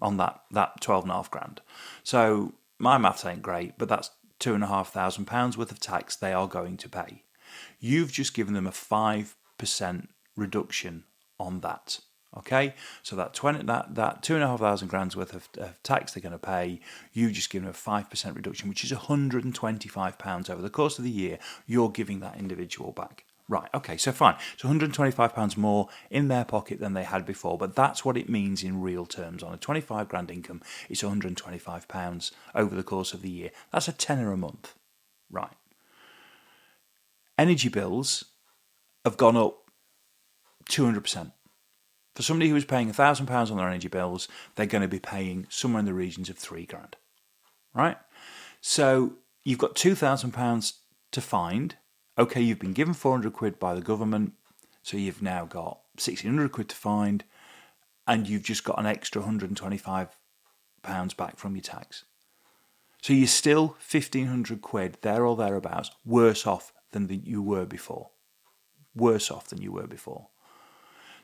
on 0.00 0.16
that 0.16 0.40
that 0.50 0.80
twelve 0.80 1.04
and 1.04 1.12
a 1.12 1.16
half 1.16 1.30
grand. 1.30 1.60
So 2.02 2.54
my 2.78 2.96
maths 2.96 3.24
ain't 3.24 3.42
great, 3.42 3.76
but 3.76 3.88
that's 3.88 4.10
two 4.38 4.54
and 4.54 4.64
a 4.64 4.68
half 4.68 4.92
thousand 4.92 5.26
pounds 5.26 5.58
worth 5.58 5.72
of 5.72 5.80
tax 5.80 6.16
they 6.16 6.32
are 6.32 6.48
going 6.48 6.76
to 6.78 6.88
pay. 6.88 7.22
You've 7.78 8.12
just 8.12 8.34
given 8.34 8.54
them 8.54 8.66
a 8.66 8.72
five 8.72 9.36
percent 9.58 10.08
reduction 10.36 11.04
on 11.38 11.60
that. 11.60 12.00
Okay, 12.36 12.74
so 13.02 13.14
that 13.14 13.32
twenty 13.32 13.64
that 13.64 13.94
that 13.94 14.22
two 14.22 14.34
and 14.34 14.42
a 14.42 14.48
half 14.48 14.58
thousand 14.58 14.88
grand's 14.88 15.16
worth 15.16 15.34
of, 15.34 15.48
of 15.56 15.80
tax 15.84 16.12
they're 16.12 16.22
going 16.22 16.32
to 16.32 16.38
pay, 16.38 16.80
you 17.12 17.30
just 17.30 17.48
give 17.48 17.62
them 17.62 17.70
a 17.70 17.74
five 17.74 18.10
percent 18.10 18.34
reduction, 18.34 18.68
which 18.68 18.82
is 18.82 18.90
hundred 18.90 19.44
and 19.44 19.54
twenty 19.54 19.88
five 19.88 20.18
pounds 20.18 20.50
over 20.50 20.60
the 20.60 20.70
course 20.70 20.98
of 20.98 21.04
the 21.04 21.10
year. 21.10 21.38
You're 21.66 21.90
giving 21.90 22.20
that 22.20 22.36
individual 22.36 22.90
back. 22.90 23.24
Right, 23.46 23.68
okay, 23.74 23.98
so 23.98 24.10
fine. 24.10 24.36
So 24.56 24.68
£125 24.68 25.56
more 25.58 25.88
in 26.10 26.28
their 26.28 26.46
pocket 26.46 26.80
than 26.80 26.94
they 26.94 27.04
had 27.04 27.26
before, 27.26 27.58
but 27.58 27.76
that's 27.76 28.02
what 28.02 28.16
it 28.16 28.26
means 28.26 28.64
in 28.64 28.80
real 28.80 29.04
terms. 29.04 29.42
On 29.42 29.52
a 29.52 29.58
25 29.58 30.08
grand 30.08 30.30
income, 30.30 30.62
it's 30.88 31.02
£125 31.02 32.30
over 32.54 32.74
the 32.74 32.82
course 32.82 33.12
of 33.12 33.20
the 33.20 33.28
year. 33.28 33.50
That's 33.70 33.86
a 33.86 33.92
tenner 33.92 34.32
a 34.32 34.38
month. 34.38 34.74
Right. 35.30 35.52
Energy 37.36 37.68
bills 37.68 38.24
have 39.04 39.18
gone 39.18 39.36
up 39.36 39.63
200%. 40.66 41.32
For 42.14 42.22
somebody 42.22 42.48
who 42.48 42.56
is 42.56 42.64
paying 42.64 42.90
£1,000 42.90 43.50
on 43.50 43.56
their 43.56 43.68
energy 43.68 43.88
bills, 43.88 44.28
they're 44.54 44.66
going 44.66 44.82
to 44.82 44.88
be 44.88 45.00
paying 45.00 45.46
somewhere 45.50 45.80
in 45.80 45.86
the 45.86 45.94
regions 45.94 46.30
of 46.30 46.38
three 46.38 46.64
grand. 46.64 46.96
Right? 47.74 47.96
So 48.60 49.14
you've 49.42 49.58
got 49.58 49.74
£2,000 49.74 50.72
to 51.12 51.20
find. 51.20 51.76
Okay, 52.16 52.40
you've 52.40 52.60
been 52.60 52.72
given 52.72 52.94
400 52.94 53.32
quid 53.32 53.58
by 53.58 53.74
the 53.74 53.80
government, 53.80 54.34
so 54.82 54.96
you've 54.96 55.22
now 55.22 55.44
got 55.44 55.80
1600 55.96 56.52
quid 56.52 56.68
to 56.68 56.76
find, 56.76 57.24
and 58.06 58.28
you've 58.28 58.44
just 58.44 58.62
got 58.62 58.78
an 58.78 58.86
extra 58.86 59.22
125 59.22 60.08
pounds 60.82 61.14
back 61.14 61.36
from 61.36 61.56
your 61.56 61.62
tax. 61.62 62.04
So 63.02 63.12
you're 63.12 63.26
still 63.26 63.76
1500 63.90 64.62
quid 64.62 64.98
there 65.02 65.26
or 65.26 65.36
thereabouts 65.36 65.90
worse 66.04 66.46
off 66.46 66.72
than 66.92 67.08
you 67.24 67.42
were 67.42 67.66
before. 67.66 68.10
Worse 68.94 69.30
off 69.30 69.48
than 69.48 69.60
you 69.60 69.72
were 69.72 69.86
before. 69.86 70.28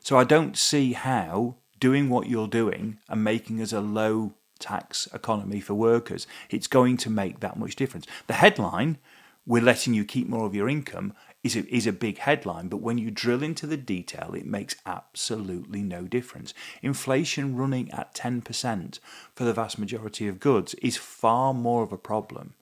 So 0.03 0.17
I 0.17 0.23
don't 0.23 0.57
see 0.57 0.93
how 0.93 1.55
doing 1.79 2.09
what 2.09 2.27
you're 2.27 2.47
doing 2.47 2.99
and 3.07 3.23
making 3.23 3.61
us 3.61 3.71
a 3.71 3.81
low 3.81 4.33
tax 4.59 5.07
economy 5.13 5.59
for 5.59 5.73
workers, 5.73 6.27
it's 6.49 6.67
going 6.67 6.97
to 6.97 7.09
make 7.09 7.39
that 7.39 7.57
much 7.57 7.75
difference. 7.75 8.05
The 8.27 8.33
headline, 8.33 8.97
we're 9.45 9.63
letting 9.63 9.93
you 9.93 10.05
keep 10.05 10.27
more 10.27 10.45
of 10.45 10.55
your 10.55 10.69
income, 10.69 11.13
is 11.43 11.55
a, 11.55 11.67
is 11.73 11.87
a 11.87 11.91
big 11.91 12.19
headline, 12.19 12.67
but 12.67 12.81
when 12.81 12.99
you 12.99 13.09
drill 13.09 13.41
into 13.41 13.65
the 13.65 13.77
detail, 13.77 14.33
it 14.35 14.45
makes 14.45 14.75
absolutely 14.85 15.81
no 15.81 16.03
difference. 16.03 16.53
Inflation 16.83 17.55
running 17.55 17.91
at 17.91 18.13
10% 18.13 18.99
for 19.35 19.43
the 19.43 19.53
vast 19.53 19.79
majority 19.79 20.27
of 20.27 20.39
goods 20.39 20.75
is 20.75 20.97
far 20.97 21.53
more 21.53 21.83
of 21.83 21.91
a 21.91 21.97
problem 21.97 22.53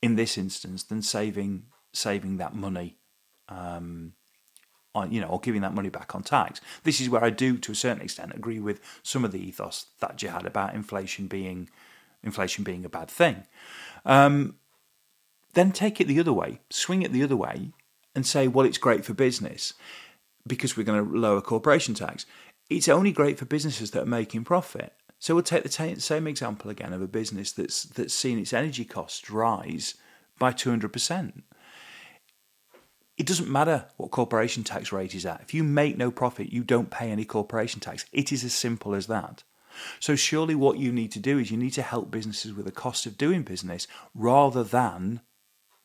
in 0.00 0.14
this 0.16 0.38
instance 0.38 0.82
than 0.82 1.02
saving 1.02 1.64
saving 1.92 2.36
that 2.36 2.54
money 2.54 2.96
um, 3.48 4.12
on, 4.94 5.12
you 5.12 5.20
know, 5.20 5.28
or 5.28 5.40
giving 5.40 5.60
that 5.62 5.74
money 5.74 5.88
back 5.88 6.14
on 6.14 6.22
tax. 6.22 6.60
This 6.82 7.00
is 7.00 7.08
where 7.08 7.24
I 7.24 7.30
do, 7.30 7.58
to 7.58 7.72
a 7.72 7.74
certain 7.74 8.02
extent, 8.02 8.32
agree 8.34 8.60
with 8.60 8.80
some 9.02 9.24
of 9.24 9.32
the 9.32 9.38
ethos 9.38 9.86
that 10.00 10.22
you 10.22 10.28
had 10.28 10.46
about 10.46 10.74
inflation 10.74 11.26
being 11.26 11.68
inflation 12.22 12.64
being 12.64 12.84
a 12.84 12.88
bad 12.88 13.08
thing. 13.08 13.44
Um, 14.04 14.56
then 15.54 15.72
take 15.72 16.00
it 16.00 16.06
the 16.06 16.20
other 16.20 16.32
way, 16.32 16.60
swing 16.70 17.02
it 17.02 17.12
the 17.12 17.22
other 17.22 17.36
way, 17.36 17.72
and 18.14 18.26
say, 18.26 18.46
well, 18.46 18.66
it's 18.66 18.78
great 18.78 19.04
for 19.04 19.14
business 19.14 19.74
because 20.46 20.76
we're 20.76 20.84
going 20.84 21.04
to 21.04 21.18
lower 21.18 21.40
corporation 21.40 21.94
tax. 21.94 22.26
It's 22.68 22.88
only 22.88 23.12
great 23.12 23.38
for 23.38 23.46
businesses 23.46 23.90
that 23.92 24.02
are 24.02 24.06
making 24.06 24.44
profit. 24.44 24.92
So 25.18 25.34
we'll 25.34 25.44
take 25.44 25.62
the 25.62 25.68
t- 25.68 25.96
same 25.96 26.26
example 26.26 26.70
again 26.70 26.92
of 26.92 27.02
a 27.02 27.06
business 27.06 27.52
that's 27.52 27.84
that's 27.84 28.14
seen 28.14 28.38
its 28.38 28.52
energy 28.52 28.84
costs 28.84 29.30
rise 29.30 29.94
by 30.38 30.52
two 30.52 30.70
hundred 30.70 30.92
percent. 30.92 31.44
It 33.20 33.26
doesn't 33.26 33.50
matter 33.50 33.84
what 33.98 34.10
corporation 34.10 34.64
tax 34.64 34.92
rate 34.92 35.14
is 35.14 35.26
at. 35.26 35.42
If 35.42 35.52
you 35.52 35.62
make 35.62 35.98
no 35.98 36.10
profit, 36.10 36.54
you 36.54 36.64
don't 36.64 36.90
pay 36.90 37.10
any 37.10 37.26
corporation 37.26 37.78
tax. 37.78 38.06
It 38.14 38.32
is 38.32 38.44
as 38.44 38.54
simple 38.54 38.94
as 38.94 39.08
that. 39.08 39.42
So 39.98 40.16
surely 40.16 40.54
what 40.54 40.78
you 40.78 40.90
need 40.90 41.12
to 41.12 41.18
do 41.18 41.38
is 41.38 41.50
you 41.50 41.58
need 41.58 41.74
to 41.74 41.82
help 41.82 42.10
businesses 42.10 42.54
with 42.54 42.64
the 42.64 42.72
cost 42.72 43.04
of 43.04 43.18
doing 43.18 43.42
business 43.42 43.86
rather 44.14 44.64
than 44.64 45.20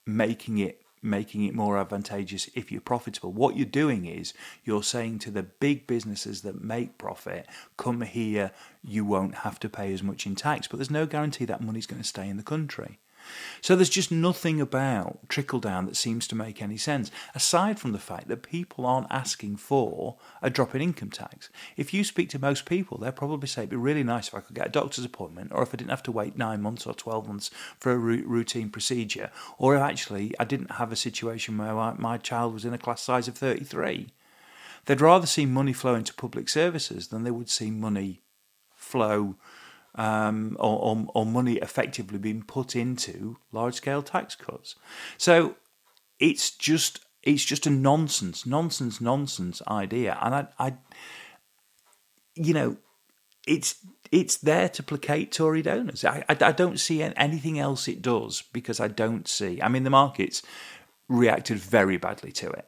making 0.05 0.59
it 0.59 0.81
making 1.01 1.43
it 1.43 1.53
more 1.53 1.77
advantageous 1.77 2.49
if 2.55 2.71
you're 2.71 2.79
profitable. 2.79 3.33
What 3.33 3.57
you're 3.57 3.65
doing 3.65 4.05
is 4.05 4.33
you're 4.63 4.81
saying 4.81 5.19
to 5.19 5.29
the 5.29 5.43
big 5.43 5.87
businesses 5.87 6.41
that 6.43 6.63
make 6.63 6.97
profit, 6.97 7.47
come 7.75 7.99
here, 8.01 8.51
you 8.81 9.03
won't 9.03 9.35
have 9.39 9.59
to 9.59 9.69
pay 9.69 9.93
as 9.93 10.01
much 10.01 10.25
in 10.25 10.35
tax, 10.35 10.67
but 10.69 10.77
there's 10.77 10.89
no 10.89 11.05
guarantee 11.05 11.43
that 11.45 11.61
money's 11.61 11.85
going 11.85 12.01
to 12.01 12.07
stay 12.07 12.29
in 12.29 12.37
the 12.37 12.43
country. 12.43 12.97
So 13.61 13.75
there's 13.75 13.89
just 13.89 14.11
nothing 14.11 14.61
about 14.61 15.27
trickle 15.29 15.59
down 15.59 15.85
that 15.85 15.95
seems 15.95 16.27
to 16.27 16.35
make 16.35 16.61
any 16.61 16.77
sense, 16.77 17.11
aside 17.33 17.79
from 17.79 17.91
the 17.91 17.99
fact 17.99 18.27
that 18.27 18.43
people 18.43 18.85
aren't 18.85 19.11
asking 19.11 19.57
for 19.57 20.17
a 20.41 20.49
drop 20.49 20.75
in 20.75 20.81
income 20.81 21.09
tax. 21.09 21.49
If 21.77 21.93
you 21.93 22.03
speak 22.03 22.29
to 22.29 22.39
most 22.39 22.65
people, 22.65 22.97
they'll 22.97 23.11
probably 23.11 23.47
say 23.47 23.61
it'd 23.61 23.71
be 23.71 23.75
really 23.75 24.03
nice 24.03 24.27
if 24.27 24.35
I 24.35 24.41
could 24.41 24.55
get 24.55 24.67
a 24.67 24.71
doctor's 24.71 25.05
appointment, 25.05 25.51
or 25.53 25.63
if 25.63 25.73
I 25.73 25.77
didn't 25.77 25.89
have 25.89 26.03
to 26.03 26.11
wait 26.11 26.37
nine 26.37 26.61
months 26.61 26.85
or 26.85 26.93
12 26.93 27.27
months 27.27 27.49
for 27.79 27.91
a 27.91 27.97
routine 27.97 28.69
procedure, 28.69 29.31
or 29.57 29.75
if 29.75 29.81
actually 29.81 30.33
I 30.39 30.45
didn't 30.45 30.71
have 30.71 30.91
a 30.91 30.95
situation 30.95 31.57
where 31.57 31.73
my 31.97 32.17
child 32.17 32.53
was 32.53 32.65
in 32.65 32.73
a 32.73 32.77
class 32.77 33.01
size 33.01 33.27
of 33.27 33.37
33. 33.37 34.09
They'd 34.85 35.01
rather 35.01 35.25
see 35.25 35.45
money 35.45 35.73
flow 35.73 35.95
into 35.95 36.13
public 36.13 36.47
services 36.47 37.07
than 37.07 37.23
they 37.23 37.31
would 37.31 37.49
see 37.49 37.71
money 37.71 38.21
flow 38.75 39.35
um, 39.95 40.55
or, 40.59 40.79
or, 40.79 41.05
or 41.13 41.25
money 41.25 41.53
effectively 41.55 42.17
being 42.17 42.43
put 42.43 42.75
into 42.75 43.37
large 43.51 43.75
scale 43.75 44.01
tax 44.01 44.35
cuts. 44.35 44.75
So 45.17 45.55
it's 46.19 46.51
just 46.51 46.99
it's 47.23 47.43
just 47.43 47.65
a 47.65 47.71
nonsense, 47.71 48.45
nonsense, 48.45 49.01
nonsense 49.01 49.61
idea, 49.67 50.17
and 50.21 50.35
I, 50.35 50.47
I 50.59 50.73
you 52.35 52.53
know, 52.53 52.77
it's 53.47 53.75
it's 54.11 54.37
there 54.37 54.69
to 54.69 54.83
placate 54.83 55.31
Tory 55.31 55.61
donors. 55.61 56.05
I, 56.05 56.23
I, 56.29 56.37
I 56.39 56.51
don't 56.51 56.79
see 56.79 57.01
anything 57.01 57.57
else 57.59 57.87
it 57.87 58.01
does 58.01 58.43
because 58.53 58.79
I 58.79 58.87
don't 58.87 59.27
see. 59.27 59.61
I 59.61 59.67
mean, 59.67 59.83
the 59.83 59.89
markets 59.89 60.43
reacted 61.07 61.57
very 61.57 61.97
badly 61.97 62.31
to 62.33 62.49
it. 62.49 62.67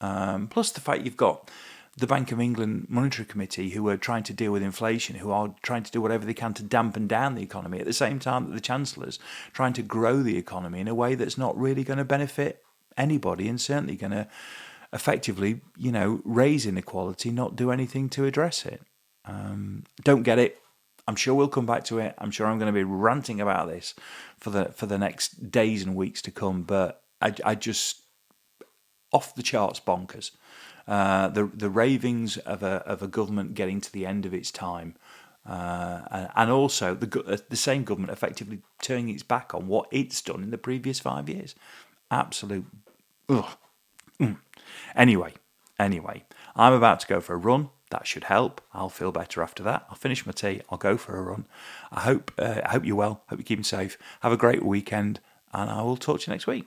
Um, 0.00 0.48
plus 0.48 0.72
the 0.72 0.80
fact 0.80 1.04
you've 1.04 1.16
got 1.16 1.50
the 1.96 2.06
Bank 2.06 2.32
of 2.32 2.40
England 2.40 2.86
Monetary 2.88 3.26
Committee, 3.26 3.70
who 3.70 3.86
are 3.88 3.96
trying 3.96 4.22
to 4.24 4.32
deal 4.32 4.50
with 4.50 4.62
inflation, 4.62 5.16
who 5.16 5.30
are 5.30 5.54
trying 5.62 5.82
to 5.82 5.90
do 5.90 6.00
whatever 6.00 6.24
they 6.24 6.34
can 6.34 6.54
to 6.54 6.62
dampen 6.62 7.06
down 7.06 7.34
the 7.34 7.42
economy, 7.42 7.78
at 7.78 7.84
the 7.84 7.92
same 7.92 8.18
time 8.18 8.46
that 8.46 8.54
the 8.54 8.60
Chancellor's 8.60 9.18
trying 9.52 9.74
to 9.74 9.82
grow 9.82 10.22
the 10.22 10.38
economy 10.38 10.80
in 10.80 10.88
a 10.88 10.94
way 10.94 11.14
that's 11.14 11.36
not 11.36 11.56
really 11.58 11.84
going 11.84 11.98
to 11.98 12.04
benefit 12.04 12.62
anybody 12.96 13.48
and 13.48 13.60
certainly 13.60 13.96
going 13.96 14.12
to 14.12 14.26
effectively, 14.92 15.60
you 15.76 15.92
know, 15.92 16.20
raise 16.24 16.66
inequality, 16.66 17.30
not 17.30 17.56
do 17.56 17.70
anything 17.70 18.08
to 18.10 18.24
address 18.24 18.64
it. 18.64 18.82
Um, 19.24 19.84
don't 20.02 20.22
get 20.22 20.38
it. 20.38 20.58
I'm 21.06 21.16
sure 21.16 21.34
we'll 21.34 21.48
come 21.48 21.66
back 21.66 21.84
to 21.84 21.98
it. 21.98 22.14
I'm 22.18 22.30
sure 22.30 22.46
I'm 22.46 22.58
going 22.58 22.72
to 22.72 22.78
be 22.78 22.84
ranting 22.84 23.40
about 23.40 23.68
this 23.68 23.94
for 24.38 24.50
the 24.50 24.66
for 24.66 24.86
the 24.86 24.98
next 24.98 25.50
days 25.50 25.82
and 25.82 25.96
weeks 25.96 26.22
to 26.22 26.30
come. 26.30 26.62
But 26.62 27.02
I, 27.20 27.34
I 27.44 27.54
just 27.54 28.01
off 29.12 29.34
the 29.34 29.42
charts 29.42 29.80
bonkers. 29.80 30.32
Uh, 30.88 31.28
the 31.28 31.44
the 31.46 31.70
ravings 31.70 32.38
of 32.38 32.62
a 32.62 32.82
of 32.86 33.02
a 33.02 33.06
government 33.06 33.54
getting 33.54 33.80
to 33.80 33.92
the 33.92 34.04
end 34.04 34.26
of 34.26 34.34
its 34.34 34.50
time, 34.50 34.96
uh, 35.48 36.26
and 36.34 36.50
also 36.50 36.94
the 36.94 37.22
uh, 37.24 37.36
the 37.48 37.56
same 37.56 37.84
government 37.84 38.12
effectively 38.12 38.60
turning 38.80 39.08
its 39.08 39.22
back 39.22 39.54
on 39.54 39.68
what 39.68 39.86
it's 39.92 40.20
done 40.20 40.42
in 40.42 40.50
the 40.50 40.58
previous 40.58 40.98
five 40.98 41.28
years. 41.28 41.54
Absolute. 42.10 42.66
Mm. 43.28 44.38
Anyway, 44.96 45.34
anyway, 45.78 46.24
I'm 46.56 46.72
about 46.72 47.00
to 47.00 47.06
go 47.06 47.20
for 47.20 47.34
a 47.34 47.38
run. 47.38 47.70
That 47.90 48.06
should 48.06 48.24
help. 48.24 48.60
I'll 48.72 48.88
feel 48.88 49.12
better 49.12 49.42
after 49.42 49.62
that. 49.62 49.86
I'll 49.88 49.96
finish 49.96 50.24
my 50.26 50.32
tea. 50.32 50.62
I'll 50.70 50.78
go 50.78 50.96
for 50.96 51.16
a 51.16 51.22
run. 51.22 51.46
I 51.92 52.00
hope 52.00 52.32
uh, 52.38 52.60
I 52.64 52.70
hope 52.70 52.84
you're 52.84 52.96
well. 52.96 53.22
Hope 53.28 53.38
you're 53.38 53.44
keeping 53.44 53.64
safe. 53.64 53.96
Have 54.20 54.32
a 54.32 54.36
great 54.36 54.64
weekend, 54.64 55.20
and 55.52 55.70
I 55.70 55.82
will 55.82 55.96
talk 55.96 56.20
to 56.20 56.26
you 56.30 56.34
next 56.34 56.46
week. 56.46 56.66